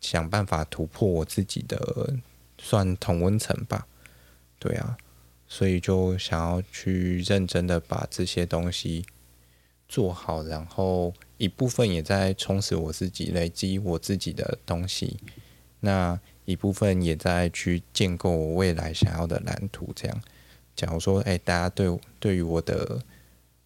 [0.00, 2.14] 想办法突破我自己的
[2.56, 3.88] 算同温层吧，
[4.60, 4.96] 对啊，
[5.48, 9.04] 所以就想要去认真的把这些东西
[9.88, 15.16] 做好，然后一部分也在充实我自己，累积我自己的东西，
[15.80, 19.92] 那一部分也在去建构我未来想要的蓝图。
[19.94, 20.22] 这样，
[20.74, 23.02] 假如说，哎，大家对对于我的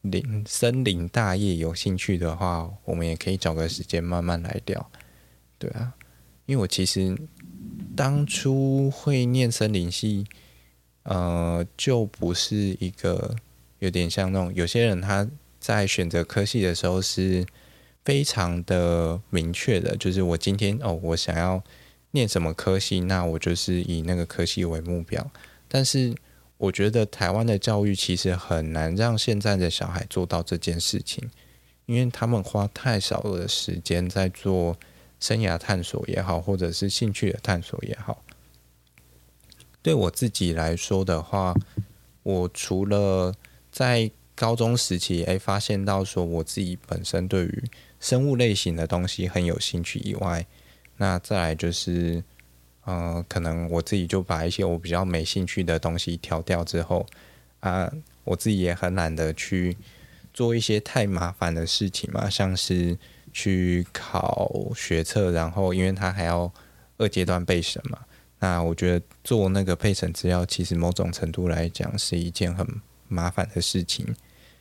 [0.00, 4.90] 林森林大业有兴趣的话，我们也可以找个时间慢慢来聊，
[5.58, 5.94] 对啊。
[6.46, 7.16] 因为我其实
[7.94, 10.26] 当初会念森林系，
[11.04, 13.36] 呃，就不是一个
[13.78, 17.46] 有点像那种有些人他在选择科系的时候是
[18.04, 21.62] 非常的明确的，就是我今天哦，我想要
[22.12, 25.30] 念什么科系，那我就是以那个科系为目标。
[25.68, 26.14] 但是
[26.56, 31.28] 我觉得台湾的教育其实很难让现在的小孩做到这件事情，
[31.84, 34.78] 因为他们花太少的时间在做。
[35.22, 38.24] 生涯探索也好，或者是兴趣的探索也好，
[39.80, 41.54] 对我自己来说的话，
[42.24, 43.32] 我除了
[43.70, 47.62] 在高中时期诶发现到说我自己本身对于
[48.00, 50.44] 生物类型的东西很有兴趣以外，
[51.02, 52.22] 那再来就是，
[52.84, 57.04] 呃，可能我自己就把一些我比较没兴趣的东西挑掉之后，
[57.58, 57.92] 啊，
[58.22, 59.76] 我自己也很懒得去
[60.32, 62.96] 做一些太麻烦的事情嘛，像是。
[63.34, 66.52] 去考学测，然后因为他还要
[66.98, 67.98] 二阶段备审嘛，
[68.40, 72.66] 那我觉得做那个备审资料，其实某种程度来讲是一件很
[73.08, 74.04] 麻烦的事情，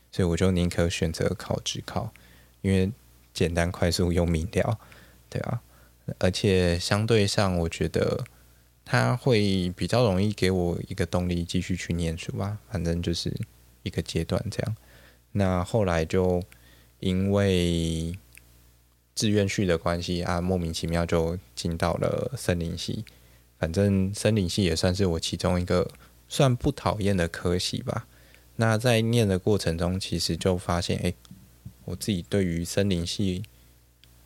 [0.10, 2.14] 所以我就宁可选择考指考，
[2.62, 2.90] 因为
[3.34, 4.80] 简单、快速又明了，
[5.30, 5.60] 对啊，
[6.20, 8.24] 而且相对上，我觉得
[8.84, 13.34] 他会比较容易给我一个动力继续去念书吧，反正就是
[13.84, 14.76] 一个阶段这样。
[15.34, 16.44] 那后来就
[17.00, 18.14] 因为
[19.16, 23.06] 志愿序的关系啊，莫名其妙就进到了森林系。
[23.58, 25.90] 反正森林系也算是我其中一个
[26.28, 28.08] 算不讨厌的科系吧。
[28.56, 31.14] 那在念的过程中，其实就发现，哎，
[31.86, 33.44] 我自己对于森林系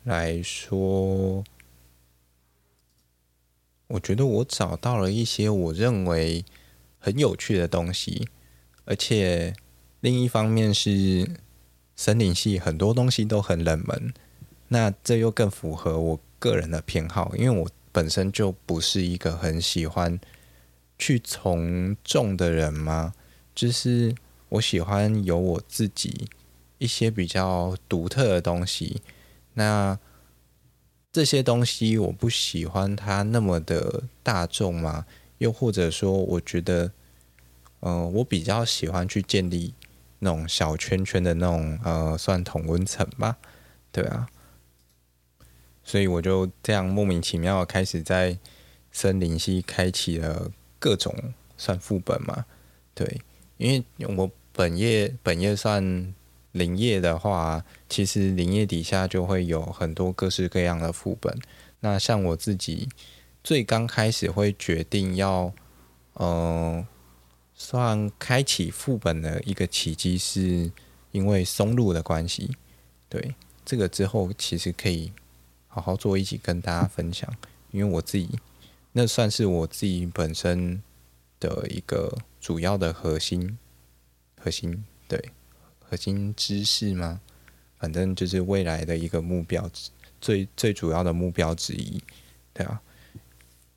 [0.04, 1.44] 来说，
[3.88, 6.44] 我觉得我找到了一些我认为
[6.98, 8.28] 很有趣的东西，
[8.84, 9.54] 而且
[10.00, 11.28] 另一方面是
[11.94, 14.12] 森林系很多东西都很冷门，
[14.68, 20.18] 那这又更符合我个人的偏好，因为我本身就不是一个很喜欢
[20.98, 23.12] 去从众的人嘛，
[23.54, 24.14] 就是。
[24.48, 26.28] 我喜欢有我自己
[26.78, 29.02] 一些比较独特的东西，
[29.54, 29.98] 那
[31.16, 35.06] 这些东西我不喜欢它那么的大众嘛，
[35.38, 36.92] 又或者说，我觉得，
[37.80, 39.72] 嗯、我比较喜欢去建立
[40.18, 43.38] 那种小圈圈的那种呃，算同温层吧，
[43.90, 44.28] 对啊，
[45.82, 48.38] 所以我就这样莫名其妙开始在
[48.92, 52.44] 森林系开启了各种算副本嘛，
[52.94, 53.22] 对。
[53.56, 56.12] 因为我本业本业算
[56.56, 61.36] 林业的话，其实林业底下就会有很多各式各样的副本。
[61.80, 62.88] 那像我自己
[63.44, 65.52] 最刚开始会决定要，
[66.14, 66.26] 嗯、
[66.78, 66.86] 呃，
[67.54, 70.70] 算开启副本的一个契机，是
[71.12, 72.56] 因为松露的关系。
[73.08, 73.34] 对，
[73.64, 75.12] 这个之后其实可以
[75.68, 77.32] 好好做一起跟大家分享，
[77.70, 78.28] 因为我自己
[78.92, 80.82] 那算是我自己本身
[81.38, 82.16] 的一个。
[82.38, 83.58] 主要的核心，
[84.40, 85.32] 核心对
[85.88, 87.20] 核心知识吗？
[87.78, 89.70] 反正就是未来的一个目标，
[90.20, 92.02] 最最主要的目标之一，
[92.52, 92.80] 对啊。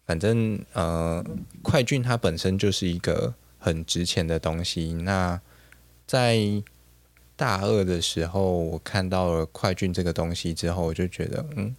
[0.05, 1.23] 反正呃，
[1.61, 4.93] 快菌它本身就是一个很值钱的东西。
[4.93, 5.39] 那
[6.07, 6.39] 在
[7.35, 11.75] 大二的时候，我看到了快菌这个东西之后，我就觉得，嗯，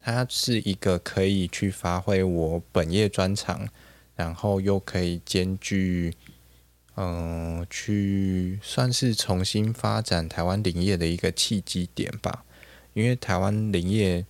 [0.00, 3.68] 它是一个可以去发挥我本业专长，
[4.16, 6.16] 然后又可以兼具。
[7.00, 12.44] 嗯，去算是重新发展台湾林业的一个契机点吧。
[12.92, 14.26] 因为台湾林业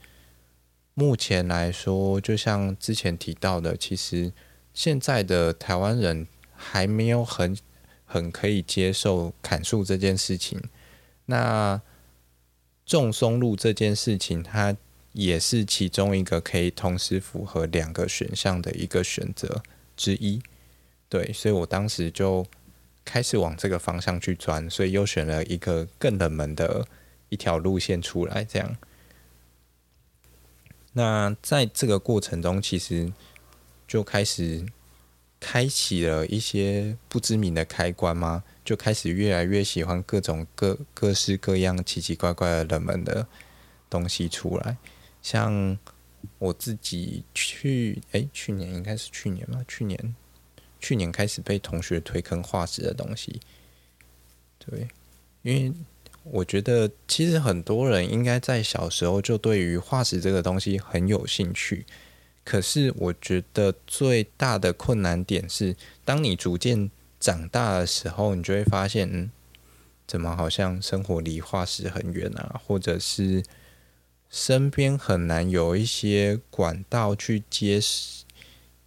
[0.93, 4.31] 目前来说，就像之前提到的，其实
[4.75, 7.57] 现在的台湾人还没有很
[8.05, 10.61] 很可以接受砍树这件事情。
[11.25, 11.81] 那
[12.85, 14.77] 种松露这件事情，它
[15.15, 19.63] 也是其中一个可以同时符合两个选项的一个选择
[19.97, 20.43] 之一。
[21.09, 22.47] 对，所以我当时就。
[23.09, 26.87] 开始往这个方向去钻，所以又选了一个更冷门的
[27.31, 28.45] 一条路线出来。
[28.45, 28.77] 这样，
[30.93, 33.11] 那在这个过程中，其实
[33.87, 34.67] 就开始
[35.41, 38.45] 开启了一些不知名的开关吗？
[38.63, 43.27] 就开始越来越喜欢各种各各式各样奇奇怪怪的冷门的
[43.89, 44.77] 东西出来。
[45.23, 45.79] 像
[46.37, 50.15] 我自己去，哎，去年应该是去年吧，去年。
[50.81, 53.41] 去年开始被同学推坑化石的东西，
[54.59, 54.89] 对，
[55.43, 55.73] 因为
[56.23, 61.85] 我觉得其实很多人应该在小时候就对于化石这个东西很有兴趣，
[62.45, 65.75] 可是我觉得最大的困难点是，
[66.05, 69.31] 当你逐渐长大的时候，你就会发现，嗯，
[70.07, 73.43] 怎么好像生活离化石很远啊，或者是
[74.31, 77.81] 身边很难有一些管道去接。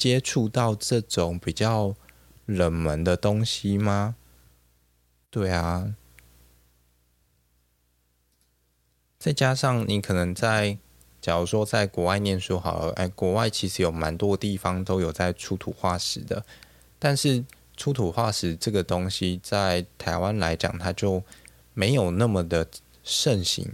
[0.01, 1.93] 接触到这种比较
[2.47, 4.15] 冷门的东西吗？
[5.29, 5.93] 对啊，
[9.19, 10.79] 再加上你可能在，
[11.21, 16.43] 假如说在国外念书好了，哎，国外其实有蛮多地方都有在出土化石的，
[16.97, 17.45] 但是
[17.77, 21.21] 出土化石这个东西在台湾来讲，它就
[21.75, 22.67] 没有那么的
[23.03, 23.71] 盛行。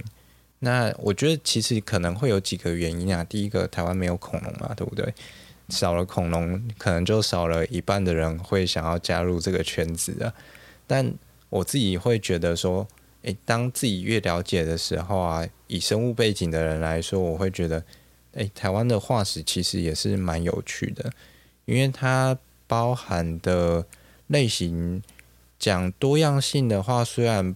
[0.59, 5.13] 那我觉得其实可能会有几个原因啊，第一个，台湾没有恐龙嘛，对不对？
[5.69, 10.33] 少了恐龙，可能就少了一半的人会想要加入这个圈子啊。
[10.85, 11.13] 但
[11.49, 12.87] 我自己会觉得说，
[13.23, 17.83] 诶，当自己越了解的时候啊，以生物背景的人来说，我会觉得，
[18.33, 21.11] 诶，台湾的化石其实也是蛮有趣的，
[21.65, 23.85] 因为它包含的
[24.27, 25.01] 类型
[25.59, 27.55] 讲多样性的话，虽然，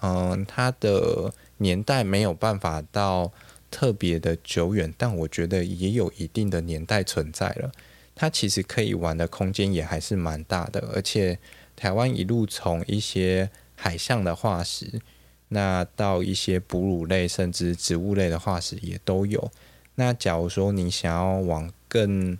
[0.00, 3.30] 嗯、它的年代没有办法到。
[3.70, 7.70] 特别的久远，但我觉得也有一定的年代存在了。
[8.14, 11.38] 它其实可以玩的空间也还是蛮大的，而且
[11.74, 15.00] 台湾一路从一些海象的化石，
[15.48, 19.50] 那到一些哺乳类甚至植物类的化石也都有。
[19.94, 22.38] 那假如说你想要往更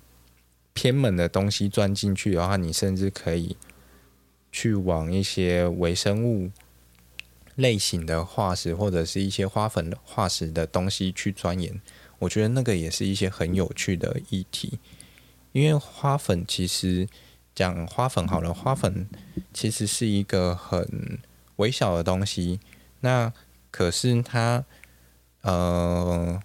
[0.74, 3.56] 偏门的东西钻进去的话，你甚至可以
[4.52, 6.50] 去往一些微生物。
[7.56, 11.80] 类型的化石或者是一些花粉化石的东西去钻研，
[12.18, 14.78] 我觉得那个也是一些很有趣的议题。
[15.52, 17.08] 因为花粉其实
[17.54, 19.08] 讲花粉好了，花粉
[19.52, 21.18] 其实是一个很
[21.56, 22.60] 微小的东西，
[23.00, 23.32] 那
[23.70, 24.64] 可是它
[25.42, 26.40] 呃，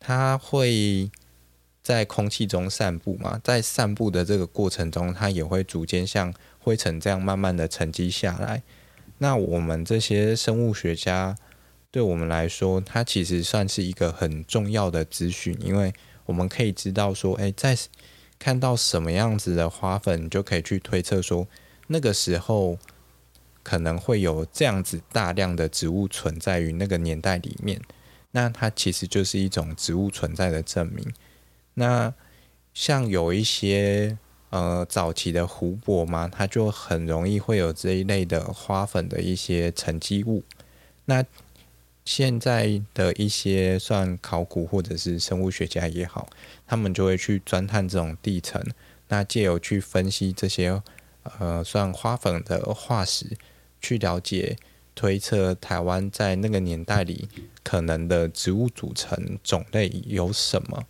[0.00, 1.10] 它会
[1.82, 8.62] 在空气中散布嘛，在散布的这个过程中，它也会逐渐像灰尘这样慢慢的沉积下来。
[9.22, 11.36] 那我们这些生物学家，
[11.92, 15.94] 对我们来说，它其实算是一个很重要的资讯，因为
[16.26, 17.78] 我们可以知道说，诶，在
[18.40, 21.46] 看到什么样子的花粉，就可以去推测说，
[21.86, 22.76] 那个时候
[23.62, 27.80] 可能会有这样子大量的植物存在于那个年代里面。
[28.32, 31.14] 那它其实就是一种植物存在的证明。
[31.74, 32.12] 那
[32.74, 34.18] 像有一些。
[34.52, 40.44] 呃，早期的湖泊嘛，它就很容易会有这一类的花粉的一些沉积物。
[41.06, 41.24] 那
[42.04, 46.28] 现在的一些算考古或者是生物学家也好，
[46.66, 48.62] 他们就会去钻探这种地层，
[49.08, 50.82] 那借由去分析这些
[51.38, 53.24] 呃算花粉的化石，
[53.80, 54.58] 去了解
[54.94, 57.26] 推测台湾在那个年代里
[57.64, 60.84] 可能的植物组成种类有什么。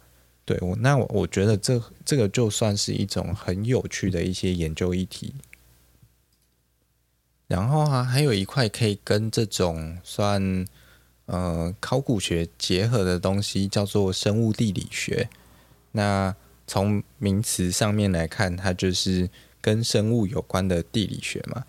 [0.44, 5.34] 对，我那我我觉得这这个就算是一种很有趣的一些研究议题。
[7.46, 10.66] 然后啊，还有一块可以跟这种算
[11.26, 15.28] 呃考古学结合的东西，叫做生物地理学。
[15.92, 16.34] 那
[16.66, 19.28] 从名词上面来看，它就是
[19.60, 21.64] 跟生物有关的地理学嘛。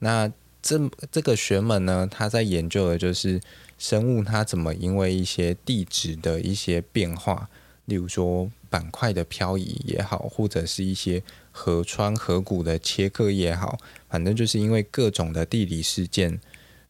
[0.00, 3.40] 那这这个学门呢，它在研究的就是
[3.78, 7.48] 生物它怎么因为一些地质的一些变化。
[7.86, 13.78] 例如说板块的漂移也好，或者是一些河川河谷的切割也好，
[14.08, 16.40] 反正就是因为各种的地理事件，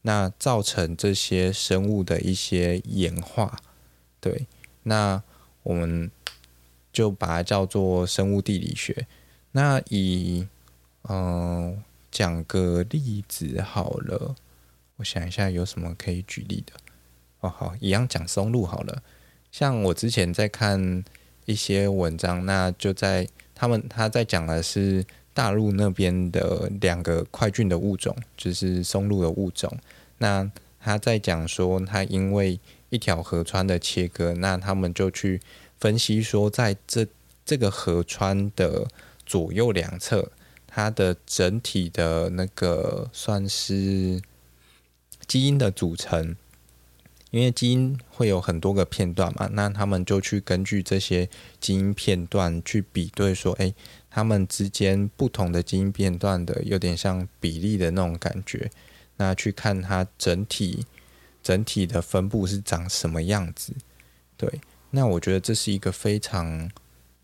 [0.03, 3.59] 那造成这些生物的一些演化。
[4.21, 4.47] 对，
[4.83, 5.23] 那
[5.63, 6.11] 我们
[6.93, 9.07] 就把它叫做生物地理学。
[9.53, 10.47] 那以
[11.09, 14.35] 嗯讲个例子好了，
[14.97, 16.73] 我想一下有什么可以举例的。
[17.41, 19.03] 哦，好，一样讲松露好了。
[19.59, 21.03] 像我之前在看
[21.47, 25.03] 一些文章，那就在他们他在讲的是
[25.33, 29.75] 大陆那边的两个快菌的物种，就是松露的物种。
[30.19, 35.41] 那他在讲说，他因为一条河川的切割，那他们就去
[35.79, 37.07] 分析说，在这
[37.47, 38.87] 这个河川的
[39.25, 40.31] 左右两侧，
[40.67, 44.21] 它的整体的那个算是
[45.27, 46.37] 基因的组成。
[47.37, 51.29] 因为基因会有很多个片段嘛，那他们就去根据这些
[51.61, 53.75] 基因片段去比对，说，哎，
[54.09, 58.71] 他们之间不同的基因片段的有点像比例的那种感觉，
[59.19, 60.87] 那去看它整体
[61.43, 63.75] 整体的分布是长什么样子。
[64.39, 64.61] 对，
[64.91, 66.71] 那我觉得这是一个非常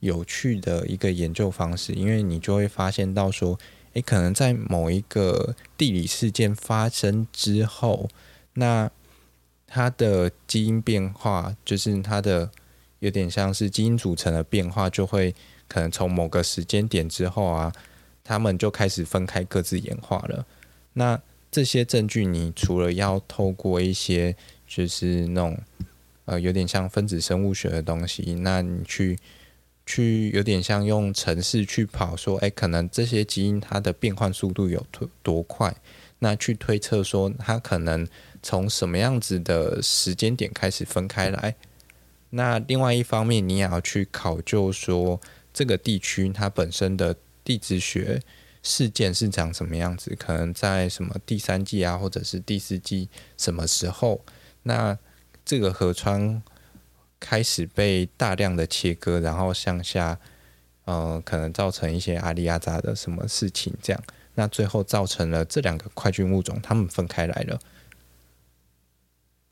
[0.00, 3.58] 有趣的一个研究方式，因为你就会发现到说，
[3.94, 8.10] 哎，可能在某一个地理事件发生之后，
[8.54, 8.90] 那
[9.74, 12.50] 它的基因变化，就是它的
[12.98, 15.34] 有点像是基因组成的变化，就会
[15.66, 17.72] 可能从某个时间点之后啊，
[18.22, 20.44] 他们就开始分开各自演化了。
[20.92, 21.18] 那
[21.50, 25.58] 这些证据，你除了要透过一些就是那种
[26.26, 29.18] 呃有点像分子生物学的东西，那你去
[29.86, 35.74] 去有点像用程式去跑，说哎，可能这些基因它的变换速度有多多快，
[36.18, 38.06] 那去推测说它可能。
[38.42, 41.54] 从什么样子的时间点开始分开来？
[42.30, 45.20] 那另外一方面，你也要去考究说
[45.52, 47.14] 这个地区它本身的
[47.44, 48.20] 地质学
[48.62, 50.16] 事件是长什么样子？
[50.18, 54.24] 可能在什么第三纪啊，或者是第四纪什么时候？
[54.62, 54.96] 那
[55.44, 56.42] 这个河川
[57.20, 60.18] 开始被大量的切割，然后向下，
[60.84, 63.74] 呃，可能造成一些阿里亚扎的什么事情？
[63.82, 64.02] 这样，
[64.36, 67.60] 那最后造成了这两个块菌物种它们分开来了。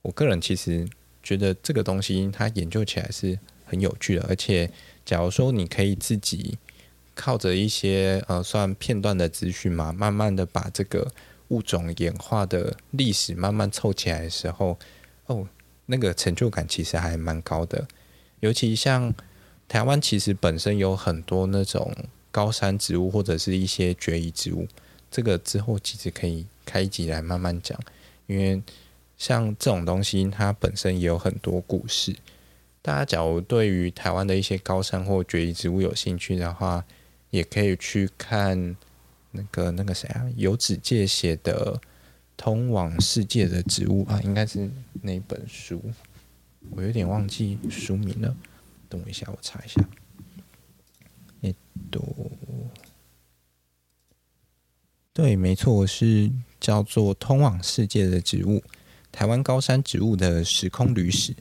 [0.03, 0.88] 我个人其实
[1.22, 4.70] 觉得这个东西它研究起来是很有趣的，而且
[5.05, 6.57] 假如说你可以自己
[7.14, 11.12] 靠着一些呃算片段的资讯嘛，慢慢的把这个
[11.48, 14.78] 物种演化的历史慢慢凑起来的时候，
[15.26, 15.46] 哦，
[15.84, 17.86] 那个成就感其实还蛮高的。
[18.40, 19.12] 尤其像
[19.68, 21.94] 台湾其实本身有很多那种
[22.30, 24.66] 高山植物或者是一些绝育植物，
[25.11, 27.78] 这个之后其实可以开一集来慢慢讲，
[28.26, 28.62] 因为。
[29.21, 32.16] 像这种东西，它本身也有很多故事。
[32.81, 36.83] 大家假如对于台湾的一些高山或绝育植物有兴趣的话，
[37.29, 38.75] 也可以去看
[39.33, 41.75] 那个那个谁啊，游子介写的
[42.39, 44.71] 《通往世界的植物》啊，应该是
[45.03, 45.83] 那本书，
[46.71, 48.35] 我有点忘记书名了。
[48.89, 49.87] 等我一下，我查一下。
[51.43, 51.55] 也
[51.91, 52.03] 多。
[55.12, 58.62] 对，没错，是叫做《通往世界的植物：
[59.12, 61.32] 台湾高山植物的时空旅史》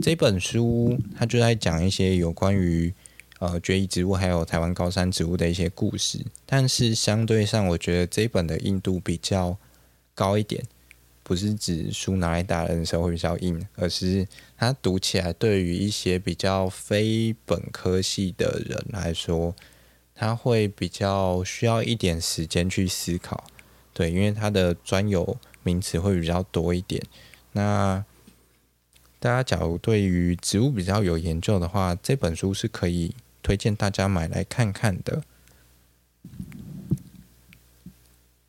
[0.00, 2.92] 这本书，它就在讲一些有关于
[3.38, 6.18] 呃绝育植物还有台湾高山植物的一些故事。
[6.46, 9.56] 但是相对上，我觉得这本的硬度比较
[10.14, 10.64] 高一点。
[11.22, 14.26] 不是指书拿来打人的时候会比较硬，而是
[14.56, 19.54] 它读起来对于一些比较非本科系的人来说，
[20.12, 23.44] 他会比较需要一点时间去思考。
[23.92, 27.02] 对，因为它的专有名词会比较多一点。
[27.52, 28.04] 那
[29.18, 35.22] 大家假如对于植物比较有研究的话，这本书是可以推荐大家买来看看的。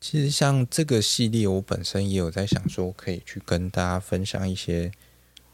[0.00, 4.90] 其实像这个系列，我本身也有在想说，可以去跟大家分享一些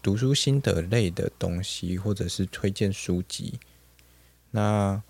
[0.00, 3.60] 读书心得类的东西，或者是推荐书籍。
[4.52, 5.02] 那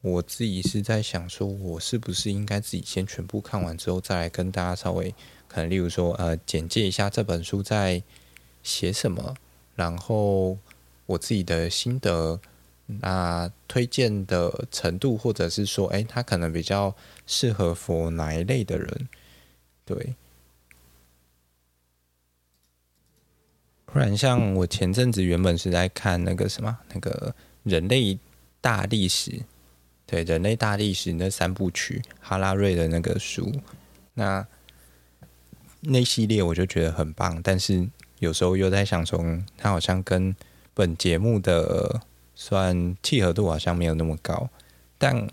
[0.00, 5.14] 我自己是在想说，我是不是应该自己先全部看完之后，再来跟大家稍微
[5.52, 8.00] 可能，例如说，呃，简介一下这本书在
[8.62, 9.34] 写什么，
[9.74, 10.56] 然后
[11.06, 12.40] 我自己的心得。
[13.02, 16.92] 那推荐的程度，或者是说，哎，他可能比较
[17.24, 19.08] 适合 for 哪一类的人？
[19.84, 20.16] 对。
[23.86, 27.32] 不然，像我前阵子原本是在看那个什么，那个
[27.62, 28.18] 人类
[28.60, 29.40] 大历史，
[30.04, 33.52] 对，人类大历史那三部曲，哈拉瑞的那个书，
[34.14, 34.44] 那
[35.80, 39.22] 那系列我就觉得很棒，但是有时候又在想说，
[39.56, 40.34] 他好像跟
[40.74, 42.02] 本节目的。
[42.42, 44.48] 算契合度好像没有那么高，
[44.96, 45.28] 但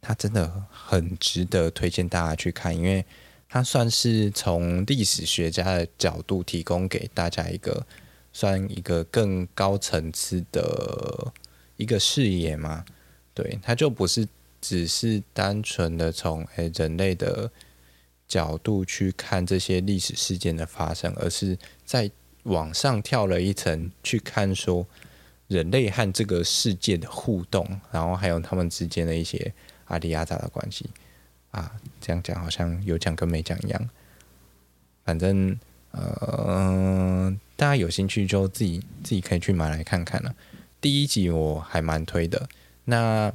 [0.00, 3.04] 它真的很值得推荐大家去看，因为
[3.50, 7.86] 它算是从历史学家的角度提供给大家一个
[8.32, 11.30] 算一个更高层次的
[11.76, 12.82] 一个视野嘛。
[13.34, 14.26] 对，它就不是
[14.58, 17.50] 只是单纯的从诶人类的
[18.30, 22.10] 角度去看这些历史事件的发生，而是在
[22.44, 24.86] 往上跳了一层去看说。
[25.50, 29.52] 人类和这个世界的互动，然后还有他们之间的一些
[29.86, 30.88] 阿迪亚扎的关系
[31.50, 33.90] 啊，这样讲好像有讲跟没讲一样。
[35.04, 35.58] 反正
[35.90, 40.32] 呃，大家有兴趣就自己自己可以去买来看看了。
[40.80, 42.48] 第一集我还蛮推的，
[42.84, 43.32] 那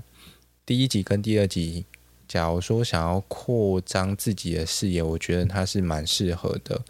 [0.65, 1.83] 第一集跟第二集，
[2.27, 6.81] 假如说想要扩张自己的视野，我觉得它是蛮适合的。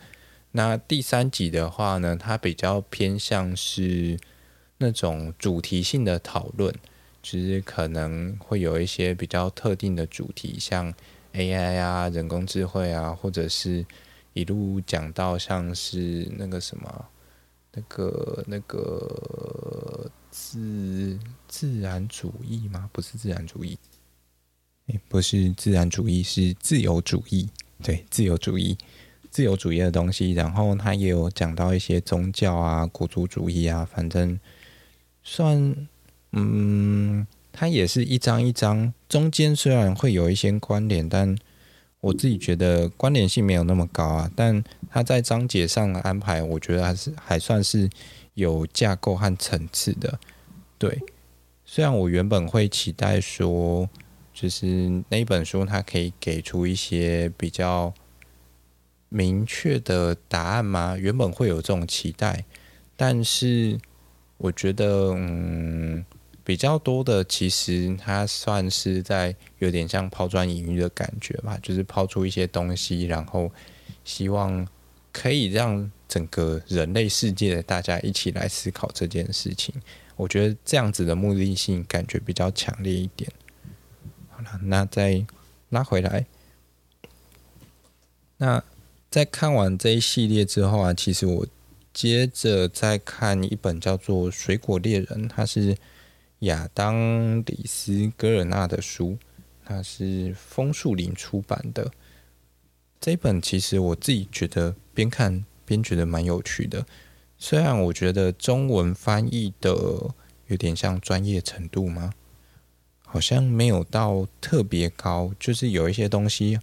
[0.52, 4.18] 那第三集的话呢，它比较偏向是。
[4.78, 6.76] 那种主题性的讨论，
[7.24, 10.94] 其实可能会有一些比较特定的主题，像
[11.34, 13.86] AI 啊、人工智慧啊，或者是
[14.34, 17.06] 一路讲到像是那个什么、
[17.72, 21.18] 那个、那个自
[21.48, 22.90] 自然主义吗？
[22.92, 23.80] 不是自然主义，
[25.08, 27.50] 不是自然主义，是自由主义。
[27.84, 28.78] 对，自由主义，
[29.30, 30.34] 自由主义的东西。
[30.34, 34.40] 然后他也有讲到一些宗教啊、国族主义啊，反正。
[35.28, 35.76] 算，
[36.34, 41.36] 嗯，它也是一章一章，中间虽然会有一些关联，但
[42.00, 44.32] 我自己觉得关联性没有那么高啊。
[44.36, 47.90] 但他在章节上的安排，我觉得还是还算是
[48.36, 50.20] 有架构和层次的。
[50.78, 51.02] 对，
[51.66, 53.90] 虽然我原本会期待说，
[54.36, 57.92] 就是那一本书它可以给出一些比较
[59.10, 60.96] 明确的答案吗？
[60.96, 62.46] 原本会有这种期待，
[62.96, 63.80] 但是。
[64.38, 66.06] 我觉得，嗯，
[66.44, 73.50] 比较多的其实它算是在有点像抛砖引玉的感觉吧，就是抛出一些东西，然后
[74.04, 74.68] 希望
[75.14, 79.74] 可以让整个人类世界的大家一起来思考这件事情。
[80.18, 83.32] 我觉得这样子的目的性感觉比较强烈一点。
[84.64, 85.26] 那再
[85.70, 86.26] 拉回来，
[88.38, 88.64] 那
[89.10, 91.48] 在看完这一系列之后啊，其实我。
[91.96, 95.78] 接着再看一本叫做《水果猎人》，它是
[96.40, 96.94] 亚当·
[97.48, 99.18] 里斯·戈尔纳的书，
[99.64, 101.90] 它是枫树林出版的。
[103.00, 106.86] 这一本其实我自己觉得边看边觉得蛮有趣的，
[107.38, 109.72] 虽然我觉得中文翻译的
[110.48, 112.12] 有点像专业程度吗？
[113.06, 116.60] 好像没有到特别高，就是有一些东西，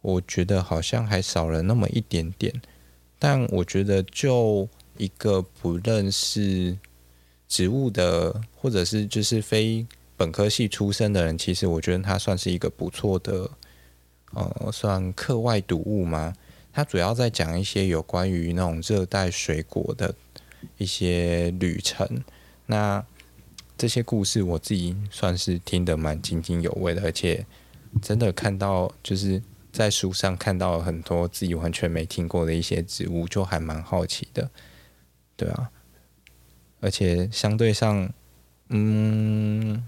[0.00, 2.62] 我觉得好像还少了那么一点点。
[3.18, 6.78] 但我觉得，就一个不认识
[7.48, 9.86] 植物的，或者是就是非
[10.16, 13.50] 本科系出身的人，其实我觉得他算是一个不错的，
[14.32, 16.32] 呃，算课外读物嘛。
[16.72, 20.14] 他主要在讲一些有关于那种热带水果的
[20.76, 22.22] 一些旅程。
[22.66, 23.04] 那
[23.78, 27.46] 这些故事我自己算是听得蛮津津有味的，而且
[28.02, 29.40] 真的看到就是
[29.72, 34.50] 在书上看到很多自己完全没听过的一些植物，就还蛮好奇的，
[35.36, 35.70] 对啊，
[36.80, 38.12] 而且相对上，
[38.70, 39.86] 嗯，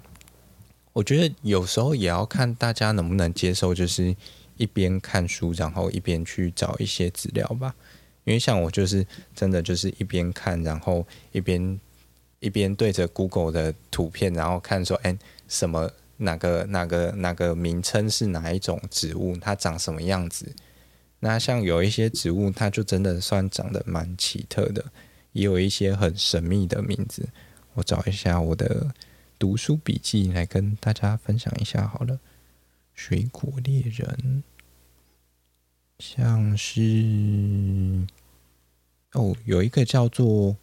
[0.93, 4.15] 我觉得有时候也要看大家能不能接受，就是
[4.57, 7.75] 一边看书，然后一边去找一些资料吧。
[8.25, 11.81] 因为像我就是真的就是一边看，然后一边
[12.41, 15.17] 一边对着 Google 的图片，然后看说，哎，
[15.47, 20.53] 什么哪个哪个哪个名称是哪一种植物，它长什么样子？
[21.21, 24.85] 那像有一些植物，它就真的算长得蛮奇特的，
[25.33, 27.29] 也有一些很神秘的名字。
[27.75, 28.93] 我找一下我的
[29.39, 32.19] 读书笔记来跟大家分享一下好了。
[32.95, 34.43] 水果猎人，
[35.99, 38.07] 像是。
[39.13, 40.57] 哦，有一个叫做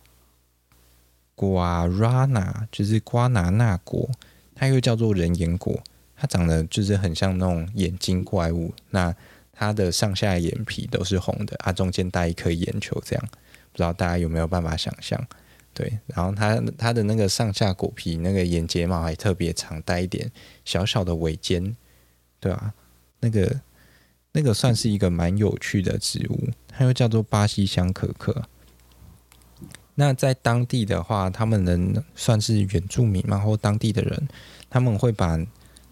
[1.37, 4.09] 瓜拉纳，就是瓜拿纳果，
[4.55, 5.79] 它又叫做人眼果，
[6.15, 8.73] 它长得就是很像那种眼睛怪物。
[8.89, 9.15] 那
[9.53, 13.23] 它的上下眼皮都是红的，它中间带一颗眼球，这样
[13.71, 15.23] 不知道大家有没有办法想象？
[15.75, 20.31] 对，然后它它的那个上下果皮那个眼睫毛还特别长，带一点
[20.65, 21.75] 小小的尾尖，
[22.39, 22.73] 对啊，
[23.19, 23.61] 那个。
[24.33, 28.43] 那个算是一个蛮有趣的植物，它又叫做巴西香可可。
[29.99, 34.27] 那在当地的话，他们能算是原住民嘛，或当地的人，
[34.69, 35.35] 他们会把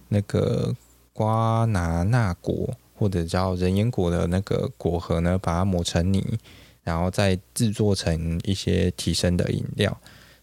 [0.09, 0.75] 那个
[1.11, 6.37] 瓜拿纳果或者叫人烟果的那个果核呢，把它磨成泥，
[6.83, 9.99] 然后再制作成一些提神的饮料。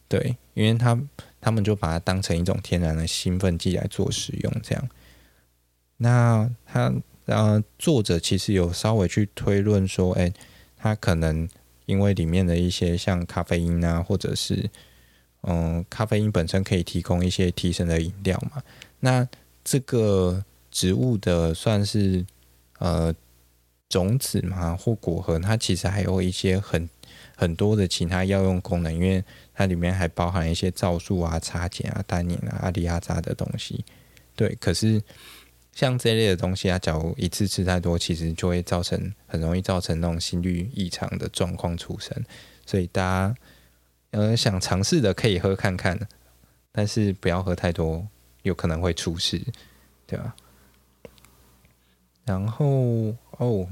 [0.08, 1.00] 对，因为他
[1.40, 4.88] 他们就把它当成一种天然的兴奋剂来做使用，这样。
[5.98, 6.92] 那他。
[7.26, 10.32] 呃，作者其实有稍微去推论说，哎，
[10.76, 11.48] 他可能
[11.86, 14.70] 因为里面的一些像咖啡因啊，或者是
[15.42, 18.62] 嗯、咖啡因本身可以提供一些提神的饮料嘛。
[19.00, 19.28] 那
[19.64, 22.24] 这个植物的算是
[22.78, 23.14] 呃
[23.88, 26.88] 种子嘛，或果核，它其实还有一些很
[27.36, 33.84] 很多的其他药用功能，因为它里面还包含一些皂素啊、茶碱啊、单宁啊、阿里阿扎的东西。
[34.36, 35.02] 对，可是。
[35.74, 42.14] 像这类的东西啊，假如一次吃太多，其实就会造成很容易造成那种心律异常的状况出生。
[42.66, 43.34] 所以大家
[44.10, 45.98] 呃想尝试的可以喝看看，
[46.70, 48.06] 但是不要喝太多，
[48.42, 49.40] 有可能会出事，
[50.06, 50.36] 对吧？
[52.26, 53.66] 然后哦，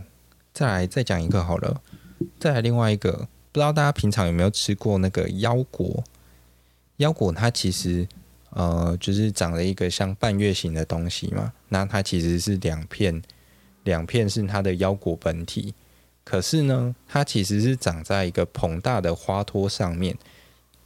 [0.54, 1.82] 再来再讲一个好了，
[2.38, 6.02] 再来另外一个，不知道大家平常有没有吃过那个腰果？
[6.96, 8.08] 腰果它其实。
[8.50, 13.22] 呃，就是长了一个像半月形的东西嘛，那它其实是两片，
[13.84, 15.72] 两片是它的腰果本体，
[16.24, 20.16] 可是呢，它其实是长在一个膨大的花托上面，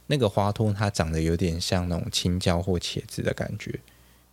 [0.07, 3.79] 那个花托它长得有点像那种青椒或茄子的感觉，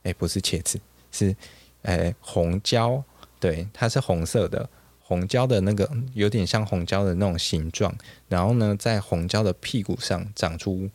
[0.03, 0.79] 哎，不是茄子，
[1.11, 1.35] 是
[1.83, 3.03] 哎红椒，
[3.41, 4.69] 对，它是红色的，
[5.01, 7.95] 红椒的那个有点像红椒的那种形状，
[8.29, 10.91] 然后呢，在红椒的屁股上长出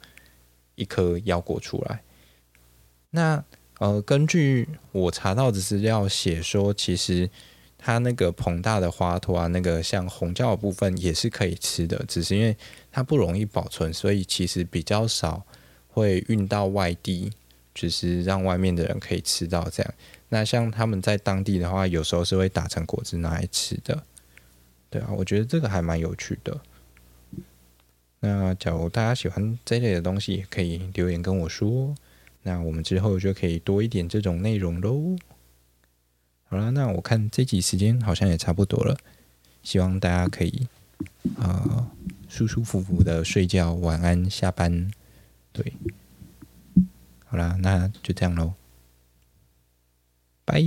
[0.76, 2.04] 一颗腰果出来。
[3.12, 3.44] 那
[3.80, 7.30] 呃，根据我查到的资料写说，其实
[7.78, 12.58] 它那个膨大的花托啊，那个像红椒的部分也是可以吃的，只是因为
[12.92, 15.46] 它不容易保存，所以其实比较少
[15.88, 17.32] 会运到外地，
[17.74, 19.94] 就是让外面的人可以吃到这样。
[20.30, 24.04] 那像他们在当地的话，有时候是会打成果汁拿来吃的。
[24.90, 26.60] 对啊，我觉得这个还蛮有趣的。
[28.20, 31.96] 那假如大家喜欢这类的东西，也可以留言跟我说。
[32.48, 35.18] 那我们之后就可以多一点这种内容喽。
[36.46, 38.98] 好了，那我看这集时间好像也差不多了，
[39.64, 40.66] 希望大家可以
[41.38, 41.92] 啊、呃、
[42.30, 44.90] 舒舒服服的睡觉，晚安，下班。
[45.52, 45.74] 对，
[47.26, 48.54] 好啦，那就这样喽，
[50.46, 50.64] 拜。